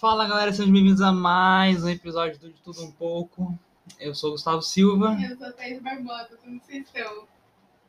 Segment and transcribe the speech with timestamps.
[0.00, 3.58] Fala galera, sejam bem-vindos a mais um episódio do De Tudo Um Pouco.
[3.98, 5.14] Eu sou o Gustavo Silva.
[5.22, 7.24] Eu sou a Thaís Barbosa, como vocês estão?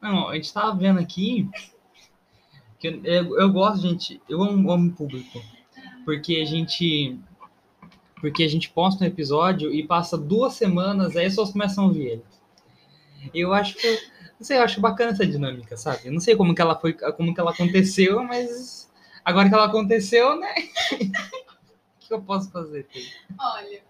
[0.02, 1.50] Não, a gente tava vendo aqui
[2.78, 5.42] que eu, eu, eu gosto, gente, eu amo, amo público.
[6.04, 7.18] Porque a gente.
[8.20, 11.88] Porque a gente posta um episódio e passa duas semanas, aí as pessoas começam a
[11.88, 12.26] ouvir ele.
[13.34, 13.90] Eu acho que.
[14.38, 16.02] Não sei, eu acho bacana essa dinâmica, sabe?
[16.04, 18.92] Eu não sei como que ela foi, como que ela aconteceu, mas
[19.24, 20.54] agora que ela aconteceu, né?
[22.12, 22.88] que eu posso fazer?
[23.40, 23.84] Olha,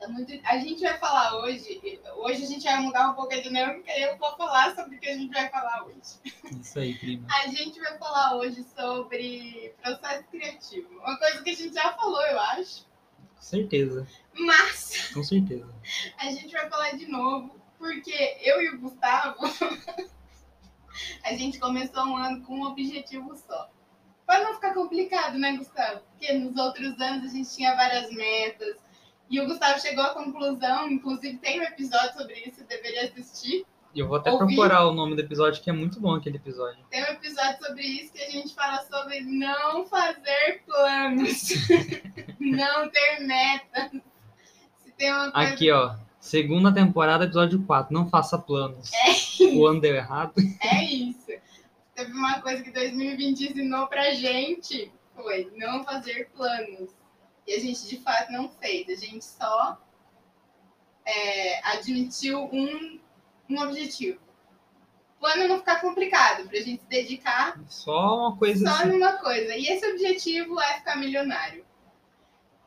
[0.00, 1.80] é muito- a gente vai falar hoje.
[2.16, 5.00] Hoje a gente vai mudar um pouco a dinâmica e eu vou falar sobre o
[5.00, 6.18] que a gente vai falar hoje.
[6.60, 7.28] Isso aí, prima.
[7.30, 10.88] A gente vai falar hoje sobre processo criativo.
[10.98, 12.84] Uma coisa que a gente já falou, eu acho.
[13.36, 14.06] Com certeza,
[14.36, 15.72] Mas com certeza.
[16.18, 19.36] a gente vai falar de novo, porque eu e o Gustavo,
[21.22, 23.70] a gente começou um ano com um objetivo só.
[24.26, 26.00] Para não ficar complicado, né, Gustavo?
[26.10, 28.76] Porque nos outros anos a gente tinha várias metas.
[29.30, 33.66] E o Gustavo chegou à conclusão, inclusive tem um episódio sobre isso, você deveria assistir.
[33.94, 34.56] E eu vou até Ouvi.
[34.56, 36.84] procurar o nome do episódio, que é muito bom aquele episódio.
[36.90, 41.48] Tem um episódio sobre isso que a gente fala sobre não fazer planos,
[42.40, 43.92] não ter metas.
[44.78, 45.94] Se tem uma coisa Aqui, ó.
[46.18, 47.92] Segunda temporada, episódio 4.
[47.92, 48.90] Não faça planos.
[49.54, 50.32] O ano deu errado.
[50.60, 51.23] É isso.
[51.94, 56.90] Teve uma coisa que 2020 ensinou pra gente, foi não fazer planos.
[57.46, 58.88] E a gente de fato não fez.
[58.88, 59.78] A gente só
[61.04, 62.98] é, admitiu um,
[63.48, 64.20] um objetivo.
[65.20, 68.88] Plano não ficar complicado, pra gente se dedicar Só uma coisa só assim.
[68.88, 69.56] numa coisa.
[69.56, 71.64] E esse objetivo é ficar milionário.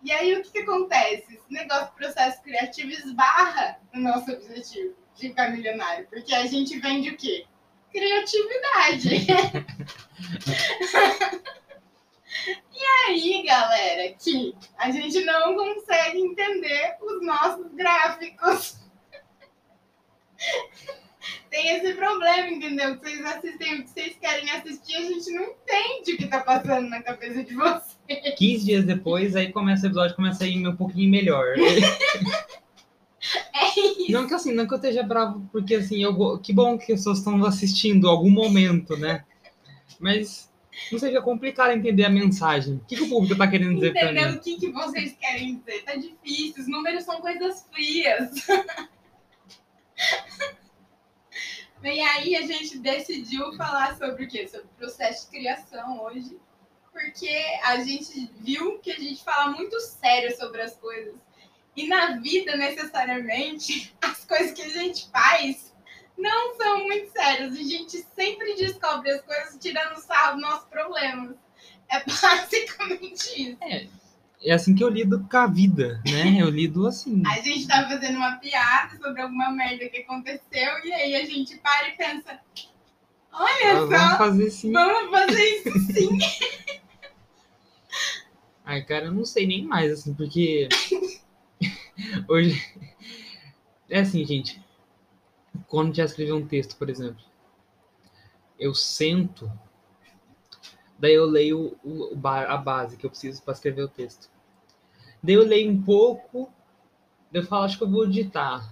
[0.01, 1.35] E aí o que, que acontece?
[1.35, 6.07] Esse negócio de processo criativo esbarra no nosso objetivo de ficar milionário.
[6.07, 7.45] Porque a gente vende o quê?
[7.91, 9.27] Criatividade.
[12.73, 18.77] e aí, galera, que a gente não consegue entender os nossos gráficos.
[21.49, 22.97] Tem esse problema, entendeu?
[22.97, 26.41] Que vocês assistem o que vocês querem assistir, a gente não entende o que tá
[26.41, 27.97] passando na cabeça de vocês.
[28.37, 31.55] 15 dias depois, aí começa o episódio, começa a ir um pouquinho melhor.
[33.53, 34.11] É isso.
[34.11, 36.99] Não que assim, não que eu esteja bravo, porque assim, eu, que bom que as
[36.99, 39.23] pessoas estão assistindo algum momento, né?
[39.99, 40.49] Mas
[40.91, 42.75] não sei, é complicado entender a mensagem.
[42.75, 44.37] O que, que o público tá querendo dizer pra Entendeu mim?
[44.37, 45.83] o que, que vocês querem dizer?
[45.83, 48.31] Tá difícil, os números são coisas frias.
[51.83, 54.47] E aí a gente decidiu falar sobre o quê?
[54.47, 56.37] Sobre o processo de criação hoje.
[56.91, 57.29] Porque
[57.63, 61.13] a gente viu que a gente fala muito sério sobre as coisas.
[61.77, 65.71] E na vida, necessariamente, as coisas que a gente faz
[66.17, 67.53] não são muito sérias.
[67.53, 71.35] A gente sempre descobre as coisas tirando sarro dos nossos problemas.
[71.89, 73.87] É basicamente isso.
[74.43, 76.37] É assim que eu lido com a vida, né?
[76.39, 77.23] Eu lido assim.
[77.25, 81.57] A gente tá fazendo uma piada sobre alguma merda que aconteceu e aí a gente
[81.57, 82.39] para e pensa:
[83.31, 84.71] olha Ah, Vamos só, fazer sim.
[84.71, 86.17] vamos fazer isso sim.
[88.65, 90.67] Ai, cara, eu não sei nem mais, assim, porque.
[92.27, 92.61] Hoje.
[93.89, 94.61] É assim, gente.
[95.67, 97.23] Quando já escrever um texto, por exemplo,
[98.59, 99.51] eu sento,
[100.99, 104.29] daí eu leio o, o a base que eu preciso para escrever o texto.
[105.21, 106.51] Daí eu leio um pouco,
[107.31, 108.71] daí eu falo, acho que eu vou editar.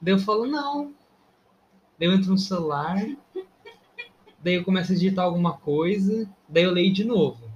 [0.00, 0.94] Daí eu falo, não.
[1.98, 2.96] Daí eu entro no celular,
[4.42, 7.50] daí eu começo a digitar alguma coisa, daí eu leio de novo.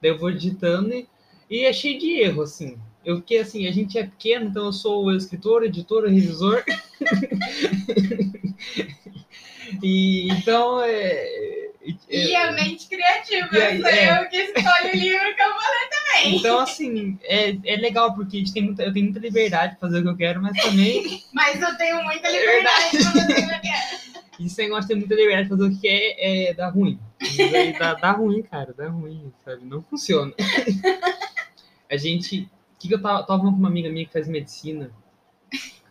[0.00, 1.08] Daí eu vou digitando e,
[1.50, 2.78] e é cheio de erro, assim.
[3.04, 6.62] Eu, porque assim, a gente é pequeno, então eu sou o escritor, editor, revisor.
[9.82, 11.68] e então é.
[12.10, 14.20] E é- a mente criativa, E sou é.
[14.22, 16.36] eu que escolho o livro que eu vou ler também.
[16.36, 19.80] então, assim, é, é legal, porque a gente tem muita, eu tenho muita liberdade de
[19.80, 23.22] fazer o que eu quero, mas também Mas eu tenho muita É liberdade pra fazer
[23.22, 24.46] o que eu quero.
[24.46, 26.98] esse negócio de ter muita liberdade de fazer o que quer é, dá ruim.
[27.22, 29.64] Aí dá, dá ruim, cara, dá ruim, sabe?
[29.64, 30.32] Não funciona.
[31.90, 32.46] A gente.
[32.78, 34.92] O que, que eu tava, tava falando com uma amiga minha que faz medicina?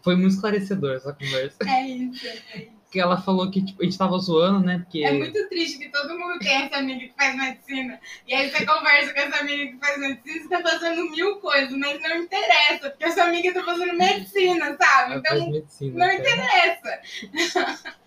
[0.01, 1.57] Foi muito esclarecedor essa conversa.
[1.67, 2.25] É isso.
[2.25, 2.77] é isso.
[2.89, 4.79] Que ela falou que tipo, a gente tava zoando, né?
[4.79, 5.03] Porque.
[5.03, 7.99] É muito triste que todo mundo tem essa amiga que faz medicina.
[8.25, 11.77] E aí você conversa com essa amiga que faz medicina, você tá fazendo mil coisas,
[11.77, 15.11] mas não interessa, porque essa amiga tá fazendo medicina, sabe?
[15.13, 15.91] ela faz Então medicina.
[16.07, 16.19] não cara.
[16.19, 17.97] interessa.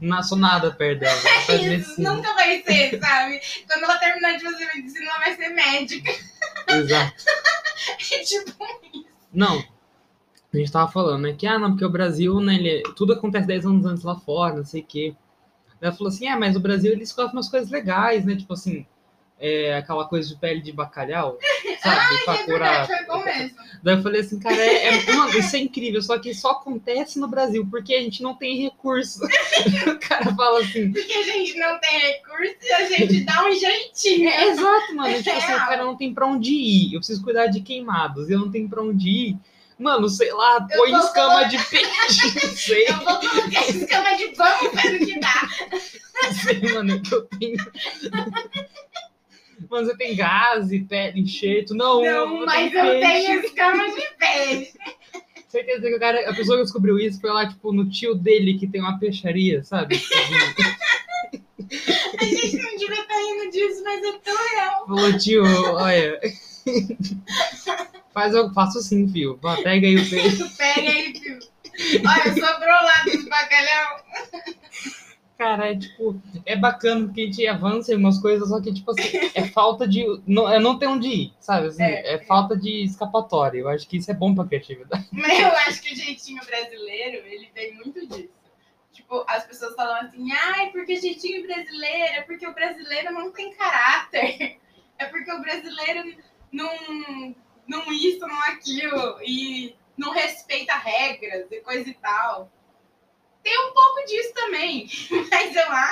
[0.00, 1.20] Não sou nada perto dela.
[1.48, 2.14] Isso medicina.
[2.14, 3.40] nunca vai ser, sabe?
[3.66, 6.12] Quando ela terminar de fazer medicina, ela vai ser médica.
[6.68, 7.24] Exato.
[8.12, 8.52] É tipo,
[9.32, 9.64] Não.
[10.52, 11.32] A gente tava falando, né?
[11.32, 12.56] Que, ah, não, porque o Brasil, né?
[12.56, 15.14] Ele, tudo acontece 10 anos antes lá fora, não sei o quê.
[15.80, 18.36] Ela falou assim, ah, mas o Brasil, eles colocam umas coisas legais, né?
[18.36, 18.86] Tipo assim,
[19.40, 21.38] é, aquela coisa de pele de bacalhau,
[21.82, 21.96] sabe?
[21.98, 22.86] Ai, pra é curar.
[22.86, 23.56] verdade, foi bom mesmo.
[23.82, 27.18] Daí eu falei assim, cara, é, é- mano, isso é incrível, só que só acontece
[27.18, 29.20] no Brasil, porque a gente não tem recurso.
[29.88, 33.52] o cara fala assim, Porque a gente não tem recurso e a gente dá um
[33.54, 34.28] jeitinho.
[34.28, 35.16] é exato, mano.
[35.16, 36.92] Tipo assim, o cara não tem pra onde ir.
[36.94, 39.36] Eu preciso cuidar de queimados e eu não tenho pra onde ir.
[39.78, 42.84] Mano, sei lá, Eu põe escama de peixe, não sei.
[42.86, 45.48] Eu vou colocar escama de pão vendo o que dá.
[46.34, 47.56] Sei, mano, que eu tenho.
[49.70, 51.74] Mano, você tem gás e pele, enxerto.
[51.74, 53.26] Não, Não, mas eu peixe.
[53.26, 54.72] tenho escama de peixe.
[55.48, 58.66] Certeza que cara, a pessoa que descobriu isso foi lá, tipo, no tio dele que
[58.66, 59.94] tem uma peixaria, sabe?
[59.96, 59.98] A
[62.24, 64.86] gente não devia estar rindo disso, mas é tão real.
[64.86, 66.20] Falou, tio, olha.
[68.12, 69.38] Faz, eu faço sim, fio.
[69.62, 70.44] Pega aí o peixe.
[70.56, 71.38] Pega aí, filho.
[72.06, 74.04] Olha, sobrou lá dos bacalhau.
[75.40, 78.90] Cara, é tipo, é bacana porque a gente avança em umas coisas, só que, tipo
[78.90, 80.04] assim, é falta de.
[80.26, 81.68] Não, é não ter onde ir, sabe?
[81.68, 82.16] Assim, É.
[82.16, 83.58] é, falta de escapatória.
[83.58, 85.08] Eu acho que isso é bom pra criatividade.
[85.10, 88.28] Mas eu acho que o jeitinho brasileiro, ele tem muito disso.
[88.92, 93.54] Tipo, as pessoas falam assim, ai, porque jeitinho brasileiro, é porque o brasileiro não tem
[93.54, 94.58] caráter.
[94.98, 96.18] É porque o brasileiro
[96.52, 97.34] não,
[97.66, 102.52] não isso, não aquilo, e não respeita regras e coisa e tal.
[103.42, 104.86] Tem um pouco disso também,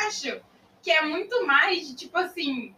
[0.09, 0.41] acho
[0.83, 2.75] que é muito mais de tipo assim,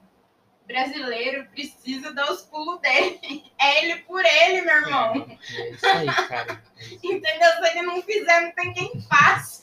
[0.67, 3.45] brasileiro precisa dar os pulos dele.
[3.63, 5.39] É ele por ele, meu irmão.
[5.53, 6.63] É, é isso aí, cara.
[6.79, 7.01] É, isso.
[7.05, 7.51] Entendeu?
[7.53, 9.63] Se ele não fizer, não tem quem faça.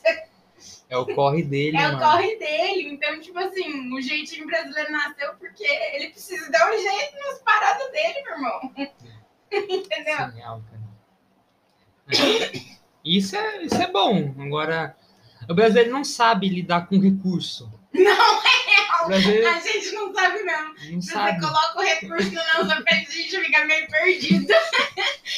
[0.88, 1.98] É o corre dele, É o mano.
[1.98, 2.90] corre dele.
[2.90, 7.90] Então, tipo assim, o jeitinho brasileiro nasceu porque ele precisa dar um jeito nas paradas
[7.90, 8.60] dele, meu irmão.
[9.50, 10.14] Entendeu?
[10.14, 10.60] É cara.
[12.08, 12.78] É.
[13.04, 14.32] Isso é, isso é bom.
[14.38, 14.96] Agora,
[15.48, 17.70] o brasileiro não sabe lidar com recurso.
[17.92, 18.38] Não
[19.04, 20.74] O brasileiro A gente não sabe mesmo.
[20.92, 21.40] não Se sabe.
[21.40, 24.52] você coloca o recurso na nossa frente, a gente fica meio perdido.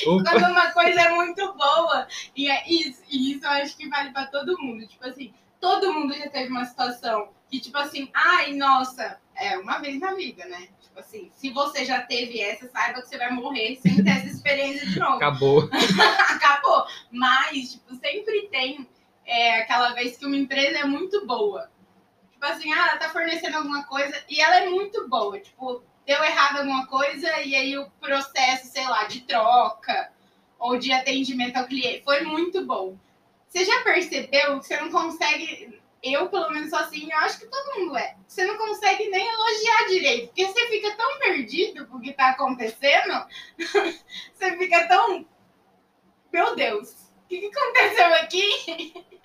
[0.06, 2.06] Opa, Quando uma coisa é muito boa.
[2.36, 4.86] E é isso, e isso eu acho que vale pra todo mundo.
[4.86, 9.78] Tipo assim, todo mundo já teve uma situação que, tipo assim, ai, nossa, é uma
[9.78, 10.68] vez na vida, né?
[10.82, 14.26] Tipo assim, se você já teve essa, saiba que você vai morrer sem ter essa
[14.26, 15.16] experiência de novo.
[15.16, 15.68] acabou.
[16.30, 16.84] Acabou.
[17.12, 18.88] Mas, tipo, sempre tem
[19.30, 21.70] é, aquela vez que uma empresa é muito boa.
[22.32, 25.38] Tipo assim, ah, ela tá fornecendo alguma coisa e ela é muito boa.
[25.38, 30.12] Tipo, deu errado alguma coisa e aí o processo, sei lá, de troca
[30.58, 32.98] ou de atendimento ao cliente foi muito bom.
[33.48, 35.80] Você já percebeu que você não consegue.
[36.02, 38.16] Eu, pelo menos, assim, eu acho que todo mundo é.
[38.26, 42.30] Você não consegue nem elogiar direito, porque você fica tão perdido com o que tá
[42.30, 43.26] acontecendo,
[44.34, 45.24] você fica tão.
[46.32, 46.90] Meu Deus,
[47.24, 49.04] o que, que aconteceu aqui?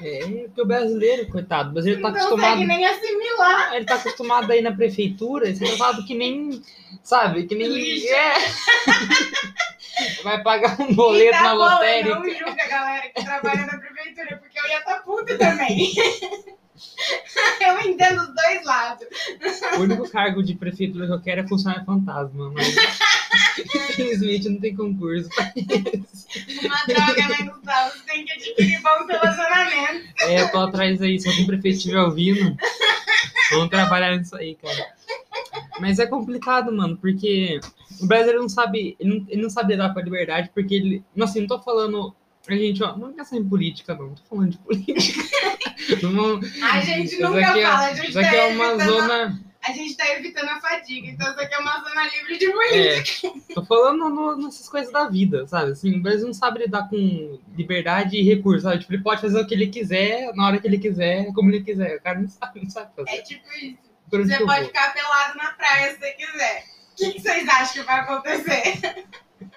[0.00, 2.50] É, porque o brasileiro, coitado, o brasileiro tá não acostumado.
[2.52, 3.74] consegue nem assimilar.
[3.74, 6.62] Ele tá acostumado aí na prefeitura, e ser tratado que nem.
[7.02, 7.46] Sabe?
[7.46, 7.68] Que nem.
[7.68, 8.08] Lixo.
[8.08, 8.34] É.
[10.24, 12.14] Vai pagar um boleto tá na lotérica.
[12.18, 15.92] Não julga a galera que trabalha na prefeitura, porque eu ia estar tá puta também.
[17.60, 19.06] eu entendo os dois lados.
[19.76, 22.74] O único cargo de prefeitura que eu quero é funcionário fantasma, mas.
[23.58, 26.26] Infelizmente não tem concurso pra isso.
[26.64, 27.92] Uma droga, né, Gustavo?
[27.92, 30.10] Você tem que adquirir bons relacionamentos.
[30.22, 32.56] É, eu tô atrás aí, se algum prefeito estiver ouvindo,
[33.50, 34.94] vamos trabalhar nisso aí, cara.
[35.80, 37.60] Mas é complicado, mano, porque
[38.00, 41.04] o brasileiro não sabe, ele não, ele não sabe lidar com a liberdade, porque ele.
[41.14, 42.14] Não, assim, não tô falando.
[42.48, 45.22] A gente, ó, não é questão de política, não, tô falando de política.
[46.02, 49.40] Não, A gente nunca é- fala, a gente tá é uma evitando- zona.
[49.64, 53.28] A gente tá evitando a fadiga, então isso aqui é uma zona livre de política.
[53.50, 55.72] É, tô falando no- nessas coisas da vida, sabe?
[55.72, 58.78] Assim, o Brasil não sabe lidar com liberdade e recurso, sabe?
[58.80, 61.62] Tipo, ele pode fazer o que ele quiser, na hora que ele quiser, como ele
[61.62, 61.96] quiser.
[61.96, 63.10] O cara não sabe, não sabe fazer.
[63.10, 63.78] É tipo isso.
[64.10, 64.66] Você pode vou?
[64.68, 66.64] ficar pelado na praia se você quiser.
[66.92, 69.04] O que, que vocês acham que vai acontecer?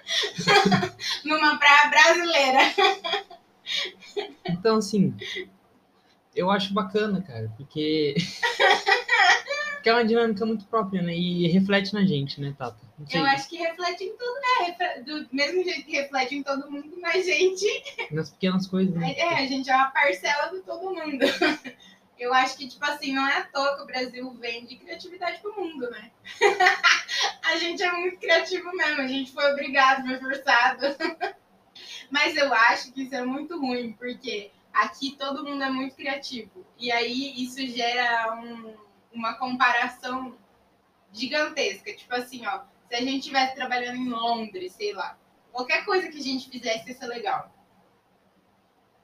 [1.24, 2.60] Numa praia brasileira.
[4.48, 5.14] Então, assim,
[6.34, 8.14] eu acho bacana, cara, porque.
[9.76, 11.16] porque é uma dinâmica muito própria, né?
[11.16, 12.86] E reflete na gente, né, Tata?
[13.12, 15.02] Eu acho que reflete em tudo, né?
[15.02, 17.66] Do mesmo jeito que reflete em todo mundo, na gente.
[18.10, 19.14] nas pequenas coisas, né?
[19.16, 21.24] É, a gente é uma parcela de todo mundo.
[22.18, 25.54] Eu acho que, tipo assim, não é à toa que o Brasil vende criatividade pro
[25.54, 26.10] mundo, né?
[27.44, 30.86] a gente é muito criativo mesmo, a gente foi obrigado, foi forçado.
[32.10, 36.64] Mas eu acho que isso é muito ruim, porque aqui todo mundo é muito criativo.
[36.78, 38.74] E aí isso gera um-
[39.12, 40.36] uma comparação
[41.12, 41.94] gigantesca.
[41.94, 45.18] Tipo assim, ó, se a gente estivesse trabalhando em Londres, sei lá,
[45.52, 47.52] qualquer coisa que a gente fizesse ia ser legal.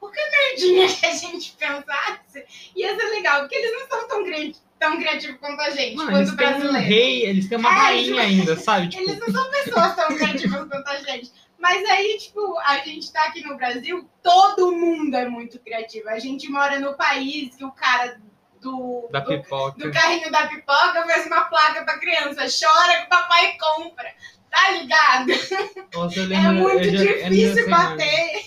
[0.02, 2.44] Qualquer merdinha que a gente pensasse
[2.74, 6.10] ia ser legal, porque eles não são tão, cri- tão criativos quanto a gente, Mano,
[6.10, 6.86] quanto eles o têm um brasileiro.
[6.88, 8.88] rei, eles têm uma É, rainha ainda, sabe?
[8.90, 11.30] Tipo, Eles não são pessoas tão criativas quanto a gente.
[11.56, 16.08] Mas aí, tipo, a gente tá aqui no Brasil, todo mundo é muito criativo.
[16.08, 18.20] A gente mora no país que o cara
[18.60, 19.36] do, da do,
[19.76, 22.44] do carrinho da pipoca fez uma placa pra criança.
[22.48, 24.12] Chora que o papai compra.
[24.50, 25.28] Tá ligado?
[25.94, 28.44] Nossa, eu É lembro, muito eu já- difícil bater.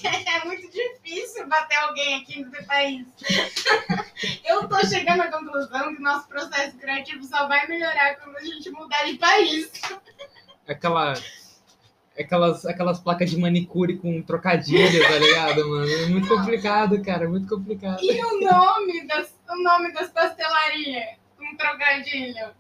[1.48, 3.06] Bater alguém aqui no seu país.
[4.46, 8.70] Eu tô chegando à conclusão que nosso processo criativo só vai melhorar quando a gente
[8.72, 9.72] mudar de país.
[10.68, 11.14] Aquela.
[12.18, 15.92] Aquelas, aquelas placas de manicure com trocadilho, tá ligado, mano?
[15.92, 18.00] É muito complicado, cara, é muito complicado.
[18.02, 21.18] E o nome das, o nome das pastelarias?
[21.38, 22.52] Um trocadilho.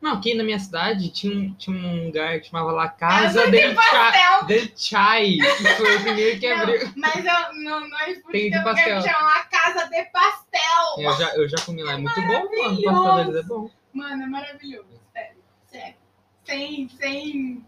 [0.00, 3.50] Não, aqui na minha cidade tinha um, tinha um lugar que chamava lá Casa Casa
[3.50, 4.44] del, Pastel.
[4.46, 6.86] del Chai, que foi o primeiro que abriu.
[6.86, 9.02] Não, mas eu, no, no iFood Tem tem de um pastel.
[9.02, 10.98] que chama lá Casa de Pastel.
[10.98, 12.78] Eu já, eu já comi lá, é muito bom, mano.
[12.78, 13.70] O pastel deles é bom.
[13.92, 15.00] Mano, é maravilhoso.
[15.12, 15.36] Sério.
[15.66, 15.94] Sério.
[16.44, 17.66] Sem, sem,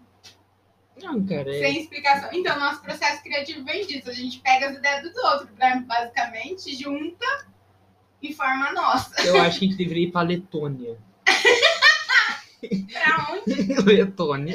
[1.02, 2.30] Não, cara, é, sem explicação.
[2.32, 4.08] Então, nosso processo criativo vem disso.
[4.08, 5.84] A gente pega as ideias dos outros, né?
[5.86, 7.26] basicamente, junta
[8.22, 9.20] e forma a nossa.
[9.26, 10.96] eu acho que a gente deveria ir pra Letônia.
[12.60, 13.72] Pra onde?
[13.82, 14.54] Letônia.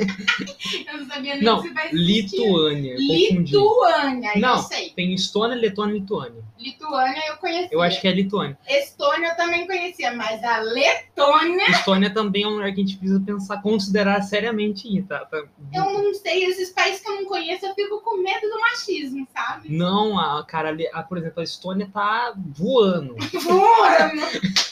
[0.88, 2.38] Eu não sabia nem Não, se vai existir.
[2.38, 2.96] Lituânia.
[2.98, 4.58] Lituânia, eu Não.
[4.60, 4.90] sei.
[4.92, 6.44] Tem Estônia, Letônia e Lituânia.
[6.60, 7.70] Lituânia eu conhecia.
[7.72, 8.58] Eu acho que é Lituânia.
[8.68, 12.98] Estônia eu também conhecia, mas a Letônia, Estônia também é um lugar que a gente
[12.98, 15.20] precisa pensar, considerar seriamente ir, tá?
[15.26, 15.44] Tá-
[15.74, 16.46] eu não sei.
[16.46, 19.70] Esses países que eu não conheço, eu fico com medo do machismo, sabe?
[19.76, 23.16] Não, a cara, a, por exemplo, a Estônia tá voando.
[23.46, 24.22] Voando.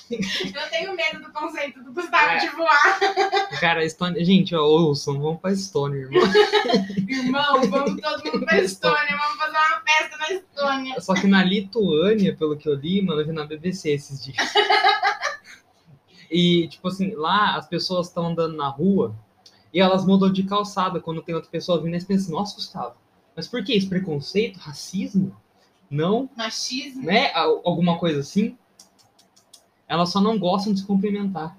[0.14, 2.38] Eu tenho medo do conceito do Gustavo É.
[2.38, 3.00] de voar.
[3.60, 4.24] Cara, a Estônia.
[4.26, 6.22] Gente, ó, ouçam, vamos pra Estônia, irmão.
[7.08, 11.02] Irmão, vamos todo mundo pra Estônia, vamos fazer uma festa na Estônia.
[11.02, 14.38] Só que na Lituânia, pelo que eu li, mano, eu vi na BBC esses dias.
[16.32, 19.16] E, tipo assim, lá as pessoas estão andando na rua
[19.74, 21.94] e elas mudam de calçada quando tem outra pessoa vindo.
[21.94, 22.96] Eles pensam, nossa, Gustavo,
[23.36, 23.90] mas por que isso?
[23.90, 24.58] Preconceito?
[24.58, 25.36] Racismo?
[25.90, 26.30] Não?
[26.36, 27.04] Machismo.
[27.04, 27.32] Né?
[27.34, 28.58] Al- Alguma coisa assim?
[29.88, 31.56] Elas só não gostam de se cumprimentar.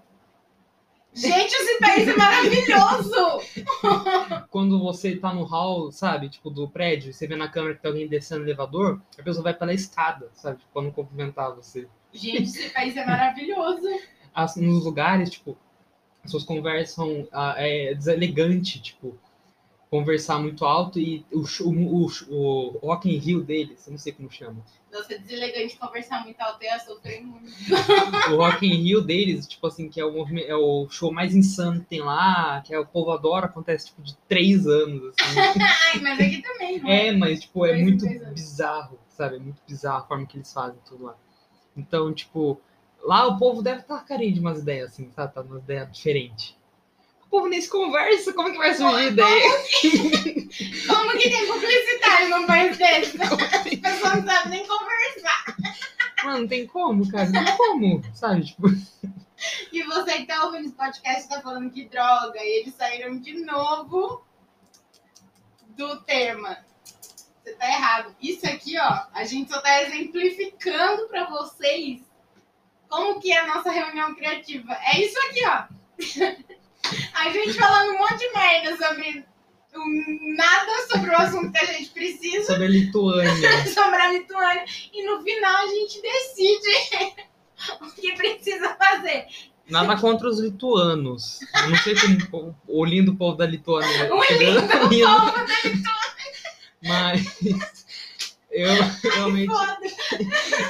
[1.15, 3.41] Gente, esse país é maravilhoso!
[4.51, 7.91] Quando você tá no hall, sabe, tipo, do prédio, você vê na câmera que tem
[7.91, 11.87] alguém descendo no elevador, a pessoa vai pela escada, sabe, tipo, pra não cumprimentar você.
[12.13, 13.87] Gente, esse país é maravilhoso.
[14.35, 15.57] as- nos lugares, tipo,
[16.19, 19.17] as pessoas conversam ah, é, deselegante, tipo,
[19.95, 24.13] conversar muito alto e o, o, o, o Rock in Rio deles, eu não sei
[24.13, 24.61] como chama.
[24.93, 27.53] Nossa, é deselegante conversar muito alto, eu ia sofrer muito.
[28.33, 31.79] O Rock in Rio deles, tipo assim, que é o, é o show mais insano
[31.79, 35.39] que tem lá, que é, o povo adora, acontece, tipo, de três anos, assim.
[35.63, 37.13] Ai, mas aqui também, não é?
[37.13, 39.37] Mas, tipo, é Dois muito bizarro, sabe?
[39.37, 41.17] É muito bizarro a forma que eles fazem tudo lá.
[41.77, 42.61] Então, tipo,
[43.01, 45.33] lá o povo deve estar carente de umas ideias, assim, sabe?
[45.33, 46.57] Tá umas ideias diferentes.
[47.35, 49.51] Povo nem se conversa, como que vai surgir ideia?
[50.87, 53.21] Como que tem publicitário num país desse?
[53.21, 53.29] As
[53.75, 55.57] pessoas não sabem nem conversar.
[56.23, 58.45] Mano, não tem como, cara, não tem como, sabe?
[58.45, 58.69] Tipo,
[59.73, 63.45] E você que tá ouvindo esse podcast tá falando que droga, e eles saíram de
[63.45, 64.25] novo
[65.71, 66.65] do tema.
[67.43, 68.15] Você tá errado.
[68.23, 72.01] Isso aqui, ó, a gente só tá exemplificando pra vocês
[72.89, 74.73] como que é a nossa reunião criativa.
[74.93, 76.55] É isso aqui, ó.
[77.15, 79.25] A gente falando um monte de merda sobre
[80.37, 83.67] nada sobre o assunto que a gente precisa, sobre a Lituânia.
[83.75, 87.17] sobre a Lituânia, e no final a gente decide
[87.83, 89.27] o que precisa fazer.
[89.69, 91.41] Nada contra os lituanos.
[91.63, 92.27] Eu não sei como o
[92.67, 94.15] povo- lindo povo da Lituânia.
[94.15, 95.81] O lindo lindo.
[96.83, 97.25] Mas
[98.51, 98.69] eu
[99.15, 99.51] realmente,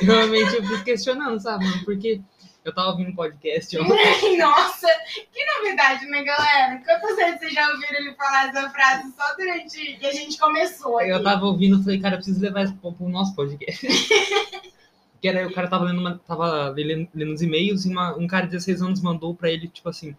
[0.00, 1.84] eu realmente eu fico questionando, sabe, mano?
[1.84, 2.20] Porque
[2.64, 4.38] eu tava ouvindo um podcast ontem.
[4.38, 4.88] Nossa,
[5.32, 6.82] que novidade, né, galera?
[6.84, 10.98] Quantas vezes vocês já ouviram ele falar essa frase só durante que a gente começou
[10.98, 11.10] aqui?
[11.10, 13.86] Eu tava ouvindo e falei, cara, eu preciso levar isso pro, pro nosso podcast.
[15.20, 18.26] que era, o cara tava lendo, uma, tava lendo, lendo os e-mails e uma- um
[18.26, 20.14] cara de 16 anos mandou pra ele, tipo assim,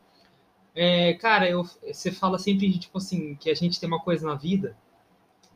[0.76, 4.36] é, cara, eu, você fala sempre, tipo assim, que a gente tem uma coisa na
[4.36, 4.76] vida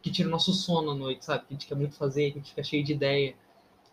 [0.01, 1.41] que tira o nosso sono à noite, sabe?
[1.45, 3.35] Que a gente quer muito fazer, que a gente fica cheio de ideia,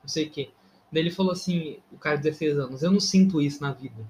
[0.02, 0.50] não sei o quê.
[0.92, 4.06] Daí ele falou assim, o cara de 16 anos, eu não sinto isso na vida.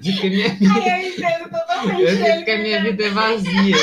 [0.00, 2.02] Diz que a minha Ai, eu entendo totalmente.
[2.02, 3.76] eu sinto que a minha vida é vazia.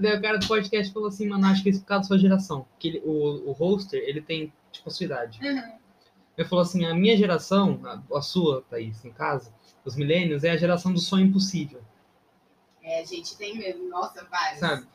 [0.00, 2.08] Daí o cara do podcast falou assim, mano, acho que isso é por causa da
[2.08, 2.66] sua geração.
[2.78, 5.38] Que ele, o, o hoster, ele tem, tipo, a sua idade.
[5.42, 5.72] Uhum.
[6.38, 9.52] Ele falou assim, a minha geração, a, a sua, Thaís, no caso,
[9.84, 11.80] os milênios, é a geração do sonho impossível,
[12.82, 13.88] É, a gente tem mesmo.
[13.88, 14.60] Nossa, vários.
[14.60, 14.86] sabe?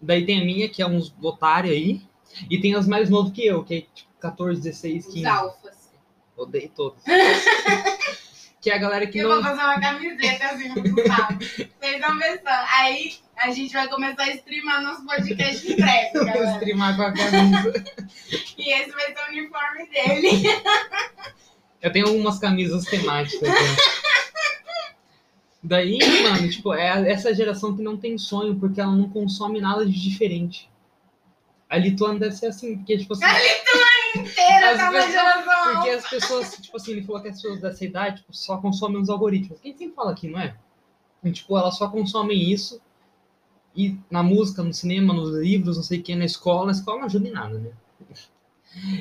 [0.00, 2.02] Daí tem a minha, que é uns otários aí,
[2.50, 5.26] e tem as mais novos que eu, que é tipo 14, 16, Os 15.
[5.26, 5.90] alfas.
[6.36, 7.02] Odeio todos.
[8.60, 9.36] que é a galera que Eu não.
[9.36, 10.68] vou fazer uma camiseta assim.
[10.74, 12.64] Vocês vão só.
[12.78, 17.12] Aí a gente vai começar a streamar nosso podcast em breve, Vou streamar com a
[17.12, 17.84] camisa.
[18.56, 20.28] E esse vai ser o uniforme dele.
[21.80, 23.48] Eu tenho algumas camisas temáticas.
[23.48, 23.76] Né?
[25.62, 29.86] Daí, mano, tipo, é essa geração que não tem sonho porque ela não consome nada
[29.86, 30.68] de diferente.
[31.68, 33.24] A Lituana deve ser assim, porque, tipo assim.
[33.24, 35.74] A Lituânia inteira As tá uma pessoas-.
[35.74, 39.00] Porque as pessoas, tipo assim, ele falou que as pessoas dessa idade tipo, só consomem
[39.00, 39.60] os algoritmos.
[39.60, 40.54] Quem sempre fala aqui, não é?
[41.22, 42.80] E, tipo, elas só consomem isso.
[43.76, 46.98] E na música, no cinema, nos livros, não sei o que, na escola, na escola
[46.98, 47.70] não ajuda em nada, né?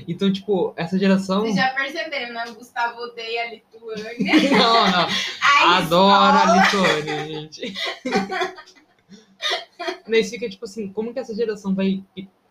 [0.07, 1.41] Então, tipo, essa geração.
[1.41, 2.45] Vocês já perceberam, né?
[2.47, 4.17] O Gustavo odeia a Lituânia.
[4.51, 5.07] Não, não.
[5.41, 7.74] A escola- a Lituânia, gente.
[10.07, 12.03] Daí fica, tipo assim, como que essa geração vai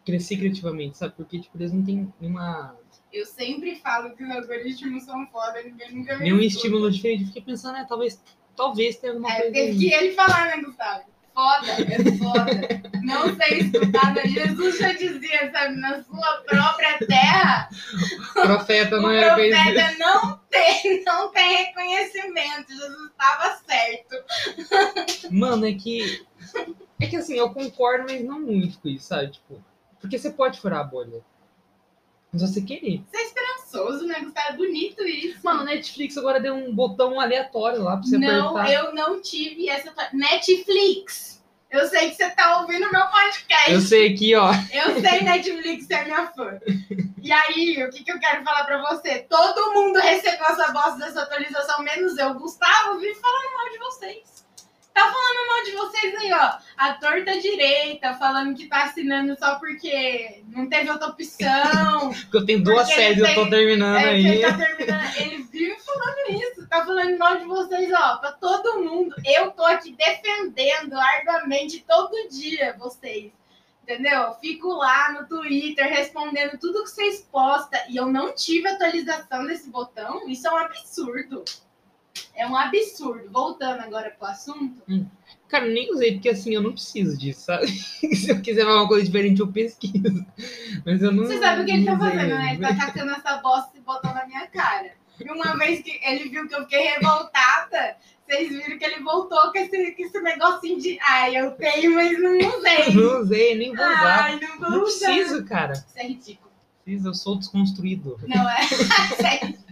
[0.07, 1.15] crescer criativamente, sabe?
[1.17, 2.79] Porque, tipo, eles não têm nenhuma,
[3.13, 7.27] Eu sempre falo que os algoritmos são foda, ninguém nunca me nenhum estímulo diferente.
[7.27, 8.23] Fiquei pensando, né, talvez,
[8.55, 11.05] talvez tenha alguma É, coisa teve que ele falar, né, Gustavo?
[11.35, 12.83] Foda, é foda.
[13.03, 14.27] Não sei escutar, né?
[14.27, 17.69] Jesus já dizia, sabe, na sua própria terra,
[18.33, 19.51] Profeta o não é bem...
[19.51, 22.69] profeta não tem, não tem reconhecimento.
[22.73, 25.31] Jesus estava certo.
[25.31, 26.25] Mano, é que...
[26.99, 29.33] É que, assim, eu concordo, mas não muito com isso, sabe?
[29.33, 29.63] Tipo,
[30.01, 31.23] porque você pode furar a bolha.
[32.33, 33.03] Mas você querer.
[33.11, 34.49] Você é esperançoso, né, Gustavo?
[34.49, 35.41] É bonito isso.
[35.43, 38.73] Mano, Netflix agora deu um botão aleatório lá pra você não, apertar.
[38.73, 39.93] eu não tive essa.
[40.13, 41.37] Netflix.
[41.71, 43.73] Eu sei que você tá ouvindo meu podcast.
[43.73, 44.51] Eu sei aqui, ó.
[44.73, 46.59] Eu sei, Netflix, você é minha fã.
[47.21, 49.19] E aí, o que, que eu quero falar pra você?
[49.29, 52.35] Todo mundo recebeu essa bosta dessa atualização, menos eu.
[52.35, 54.46] Gustavo vive falando mal de vocês.
[54.97, 56.53] Tá falando mal de vocês aí, ó.
[56.79, 62.15] A torta direita, falando que tá assinando só porque não teve outra opção.
[62.25, 64.27] Porque eu tenho duas séries, eu tô terminando É aí.
[64.27, 65.17] ele tá terminando.
[65.21, 66.67] Ele vive falando isso.
[66.67, 69.15] Tá falando mal de vocês, ó, pra todo mundo.
[69.23, 73.31] Eu tô aqui defendendo arduamente todo dia vocês.
[73.83, 74.19] Entendeu?
[74.23, 79.45] Eu Fico lá no Twitter respondendo tudo que vocês postam e eu não tive atualização
[79.45, 80.27] desse botão.
[80.27, 81.45] Isso é um absurdo.
[82.35, 83.31] É um absurdo.
[83.31, 84.83] Voltando agora pro assunto.
[85.49, 87.69] Cara, nem usei, porque assim, eu não preciso disso, sabe?
[88.15, 90.27] Se eu quiser uma coisa diferente, eu pesquiso.
[90.85, 91.25] Mas eu não.
[91.25, 92.55] Você sabe o que ele tá fazendo, né?
[92.55, 94.93] Ele tá tacando essa bosta e botando na minha cara.
[95.19, 99.53] E uma vez que ele viu que eu fiquei revoltada, vocês viram que ele voltou
[99.53, 100.99] com esse, com esse negocinho de.
[101.01, 102.91] Ai, eu tenho, mas não usei.
[102.95, 104.25] Não usei, nem vou usar.
[104.25, 105.07] Ai, não vou não usar.
[105.07, 105.73] preciso, cara.
[105.73, 106.51] Isso é ridículo.
[106.85, 108.19] Preciso, eu sou desconstruído.
[108.27, 108.61] Não é?
[108.67, 109.66] Isso é ridículo.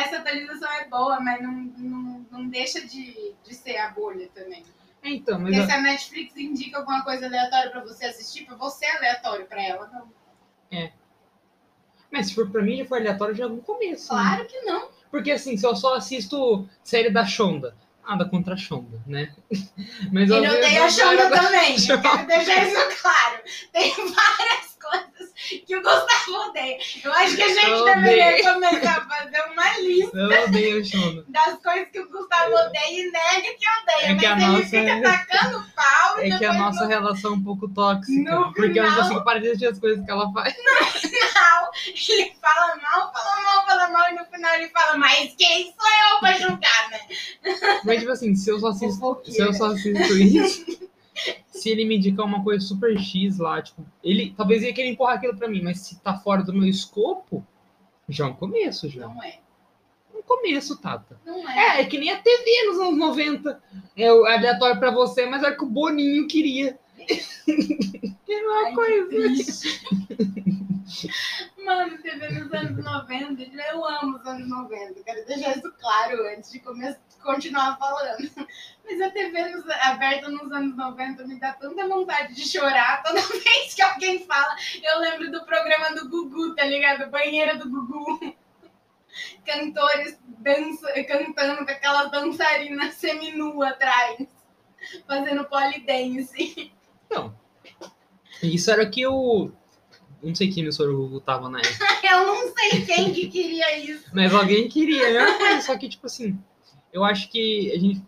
[0.00, 4.64] Essa atualização é boa, mas não, não, não deixa de, de ser a bolha também.
[5.02, 5.54] É, então, mas.
[5.56, 9.46] Porque se a Netflix indica alguma coisa aleatória pra você assistir, pra você é aleatório
[9.46, 10.10] pra ela, não.
[12.12, 14.12] Mas se for pra mim, já foi aleatório já no começo.
[14.14, 14.20] né?
[14.20, 14.88] Claro que não.
[15.10, 17.76] Porque assim, se eu só assisto série da Shonda.
[18.04, 19.32] Nada contra a Shonda, né?
[20.12, 21.72] Mas Ele vejo odeia a a Xanda série da também.
[21.74, 22.02] Eu Shonda.
[22.02, 23.40] quero deixar isso claro.
[23.72, 25.32] Tem várias coisas
[25.66, 26.78] que o Gustavo odeia.
[27.04, 28.54] Eu acho que a gente Eu deveria odeio.
[28.54, 30.82] começar a fazer uma lista Eu odeio
[31.28, 34.12] das coisas que o Gustavo odeia e nega que odeia.
[34.12, 37.32] É que a mas ele nossa- fica tacando pau É que a nossa no relação
[37.32, 38.30] é um pouco tóxica.
[38.30, 40.54] No porque eu não final- consigo parar de assistir as coisas que ela faz.
[41.00, 41.70] final
[42.12, 45.88] ele fala mal, fala mal, fala mal e no final ele fala, mas quem sou
[46.12, 47.00] eu pra julgar, né?
[47.84, 50.89] Mas, tipo assim, se eu só assisto, se eu só assisto isso,
[51.46, 55.16] se ele me indicar uma coisa super X lá, tipo, ele talvez ia querer empurrar
[55.16, 57.46] aquilo pra mim, mas se tá fora do meu escopo,
[58.08, 59.06] já é um começo, já.
[59.08, 59.38] Não é.
[60.14, 61.18] Um começo, Tata.
[61.24, 61.78] Não é.
[61.78, 63.62] É, é que nem a TV nos anos 90.
[63.96, 66.78] É o aleatório pra você, mas era o que o Boninho queria.
[66.98, 67.14] é
[68.42, 69.08] uma Ai, que coisa.
[69.08, 69.80] triste.
[71.64, 76.50] Mano, TV nos anos 90, eu amo os anos 90, quero deixar isso claro antes
[76.50, 78.30] de começar, continuar falando.
[78.84, 83.20] Mas a TV nos- aberta nos anos 90 me dá tanta vontade de chorar toda
[83.22, 84.56] vez que alguém fala.
[84.82, 87.10] Eu lembro do programa do Gugu, tá ligado?
[87.10, 88.34] Banheira do Gugu.
[89.44, 94.26] Cantores dança, cantando com dançarina seminua atrás,
[95.06, 96.72] fazendo polidense.
[97.06, 97.34] Então,
[98.42, 99.52] isso era que eu.
[100.22, 101.84] Não sei que emissora o Google tava na época.
[102.06, 104.10] Eu não sei quem que queria isso.
[104.12, 105.60] Mas alguém queria, é coisa.
[105.62, 106.38] Só que, tipo assim,
[106.92, 108.02] eu acho que a gente.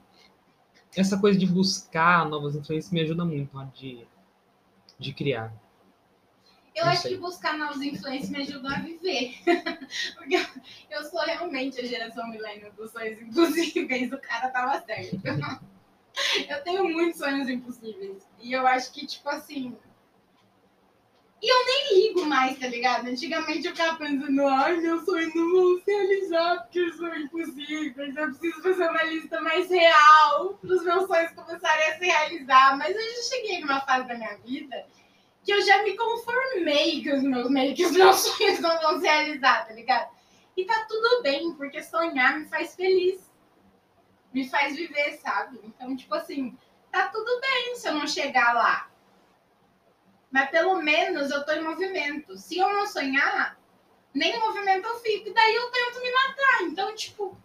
[0.97, 4.07] Essa coisa de buscar novas influências me ajuda muito na de,
[4.99, 5.53] de criar.
[6.75, 7.13] Eu Não acho sei.
[7.13, 9.35] que buscar novas influências me ajudou a viver.
[10.17, 10.47] Porque eu,
[10.91, 14.13] eu sou realmente a geração milênio dos sonhos impossíveis.
[14.13, 15.19] O cara tava certo.
[16.47, 18.27] Eu tenho muitos sonhos impossíveis.
[18.39, 19.75] E eu acho que, tipo assim.
[21.43, 23.09] E eu nem ligo mais, tá ligado?
[23.09, 28.17] Antigamente eu ficava pensando, ai, meu sonho não se realizar porque são impossíveis.
[28.17, 32.79] Eu preciso fazer uma lista mais real para os meus sonhos começarem a se realizar.
[32.79, 34.87] Mas eu já cheguei numa fase da minha vida
[35.45, 39.01] que eu já me conformei que os meus, meio que os meus sonhos não vão
[39.01, 40.15] se realizar, tá ligado?
[40.57, 43.29] E tá tudo bem, porque sonhar me faz feliz.
[44.33, 45.59] Me faz viver, sabe?
[45.65, 46.57] Então, tipo assim,
[46.93, 48.92] tá tudo bem se eu não chegar lá.
[50.33, 52.37] Mas pelo menos eu tô em movimento.
[52.39, 53.59] Se eu não sonhar,
[54.15, 55.29] nem em movimento eu fico.
[55.29, 56.63] E daí eu tento me matar.
[56.63, 57.37] Então, tipo,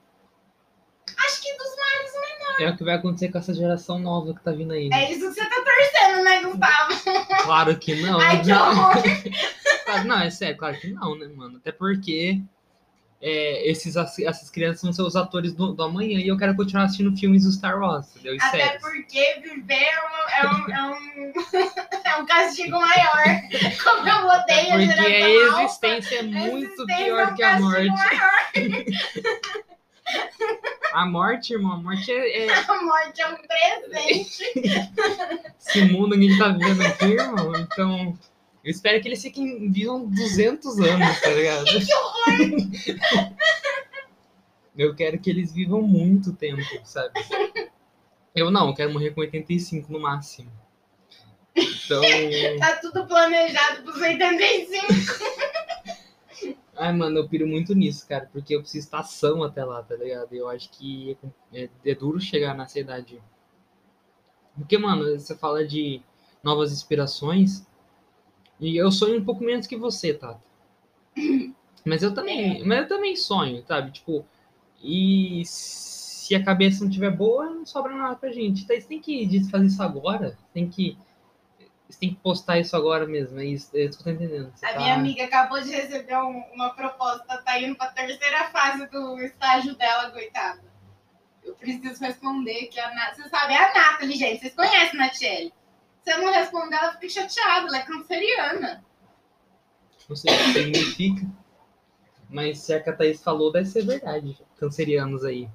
[1.17, 2.61] acho que dos males o menor.
[2.61, 4.87] É o que vai acontecer com essa geração nova que tá vindo aí.
[4.87, 5.03] né?
[5.03, 6.97] É isso que você tá torcendo, né, Gustavo?
[7.47, 8.19] Claro que não.
[8.19, 8.95] Ai, que horror.
[10.05, 11.57] Não, é sério, claro que não, né, mano?
[11.57, 12.41] Até porque
[13.19, 17.15] é, esses, essas crianças são seus atores do, do amanhã e eu quero continuar assistindo
[17.17, 18.35] filmes do Star Wars, entendeu?
[18.35, 18.81] E Até séries.
[18.81, 23.23] porque viver é um, é um, é um, é castigo maior.
[23.83, 27.35] Como eu odeio a Porque geração a existência é a muito existência é pior um
[27.35, 27.91] que a morte.
[30.93, 34.43] A morte, irmão, a morte é, é A morte é um presente.
[35.59, 37.53] esse mundo que a gente tá vivendo aqui, irmão.
[37.55, 38.17] Então,
[38.67, 41.63] eu espero que eles fiquem vivam 200 anos, tá ligado?
[41.79, 43.33] que horror!
[44.77, 47.13] Eu quero que eles vivam muito tempo, sabe?
[48.35, 50.51] Eu não, eu quero morrer com 85 no máximo.
[51.55, 52.01] Então,
[52.59, 54.85] Tá tudo planejado pros 85.
[56.75, 59.95] ai, mano, eu piro muito nisso, cara, porque eu preciso estar são até lá, tá
[59.95, 60.33] ligado?
[60.33, 61.17] Eu acho que
[61.53, 63.23] é, é duro chegar nessa idade.
[64.57, 66.01] Porque, mano, você fala de
[66.43, 67.65] novas inspirações,
[68.59, 70.41] e eu sonho um pouco menos que você, Tata.
[71.85, 73.91] Mas eu também, mas eu também sonho, sabe?
[73.91, 74.25] Tipo,
[74.83, 78.63] e se a cabeça não tiver boa, não sobra nada pra gente.
[78.63, 80.97] Então você tem que fazer isso agora, tem que
[81.89, 84.51] você tem que postar isso agora mesmo, é isso, é isso que eu tô entendendo.
[84.53, 88.49] Você A tá- minha amiga acabou de receber um- uma proposta, tá indo pra terceira
[88.49, 90.61] fase do estágio dela, coitada.
[91.45, 93.15] Eu preciso responder que a Nath...
[93.15, 94.41] Você sabe, é a Nathalie, gente.
[94.41, 95.53] Vocês conhecem a Nathalie.
[96.07, 97.67] Se eu não responder, ela fica chateada.
[97.67, 98.85] Ela é canceriana.
[100.07, 101.27] Não sei o que significa.
[102.29, 104.37] Mas se a Thaís falou, deve ser verdade.
[104.57, 105.49] Cancerianos aí.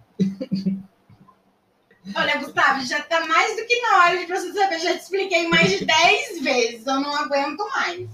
[2.14, 4.78] Olha, Gustavo, já tá mais do que na hora de você saber.
[4.80, 6.86] Já te expliquei mais de 10 vezes.
[6.86, 8.10] Eu não aguento mais.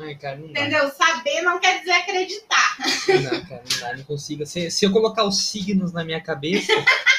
[0.00, 0.60] Ai, cara, não dá.
[0.60, 0.90] Entendeu?
[0.90, 2.76] Saber não quer dizer acreditar.
[3.06, 4.44] Não dá, cara, não dá, não consigo.
[4.44, 6.72] Se, se eu colocar os signos na minha cabeça,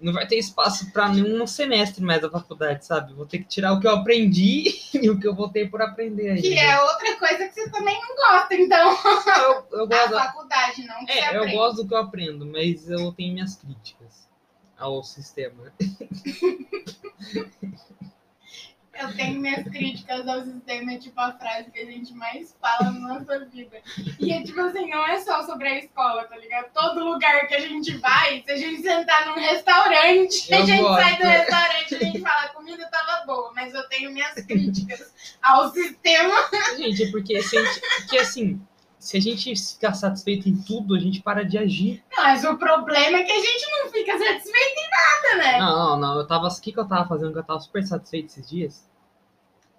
[0.00, 3.14] não vai ter espaço pra nenhum semestre mais da faculdade, sabe?
[3.14, 5.82] Vou ter que tirar o que eu aprendi e o que eu vou ter por
[5.82, 6.42] aprender aí.
[6.42, 8.98] Que é outra coisa que você também não gosta, então.
[9.38, 12.88] Eu, eu A gosto, faculdade, não que é, eu gosto do que eu aprendo, mas
[12.90, 14.28] eu tenho minhas críticas
[14.76, 15.72] ao sistema.
[19.00, 22.90] Eu tenho minhas críticas ao sistema, é tipo a frase que a gente mais fala
[22.90, 23.80] na nossa vida.
[24.18, 26.72] E é tipo assim, não é só sobre a escola, tá ligado?
[26.72, 30.82] Todo lugar que a gente vai, se a gente sentar num restaurante, a Eu gente
[30.82, 31.00] gosto.
[31.00, 34.34] sai do restaurante e a gente fala, a comida tava boa, mas eu tenho minhas
[34.44, 36.34] críticas ao sistema.
[36.76, 38.60] Gente, é porque, a gente, porque assim,
[38.98, 42.02] se a gente ficar satisfeito em tudo, a gente para de agir.
[42.16, 45.58] Mas o problema é que a gente não fica satisfeito em nada, né?
[45.60, 46.18] Não, não, não.
[46.18, 46.48] Eu tava.
[46.48, 47.32] O que, que eu tava fazendo?
[47.32, 48.88] Que eu tava super satisfeito esses dias.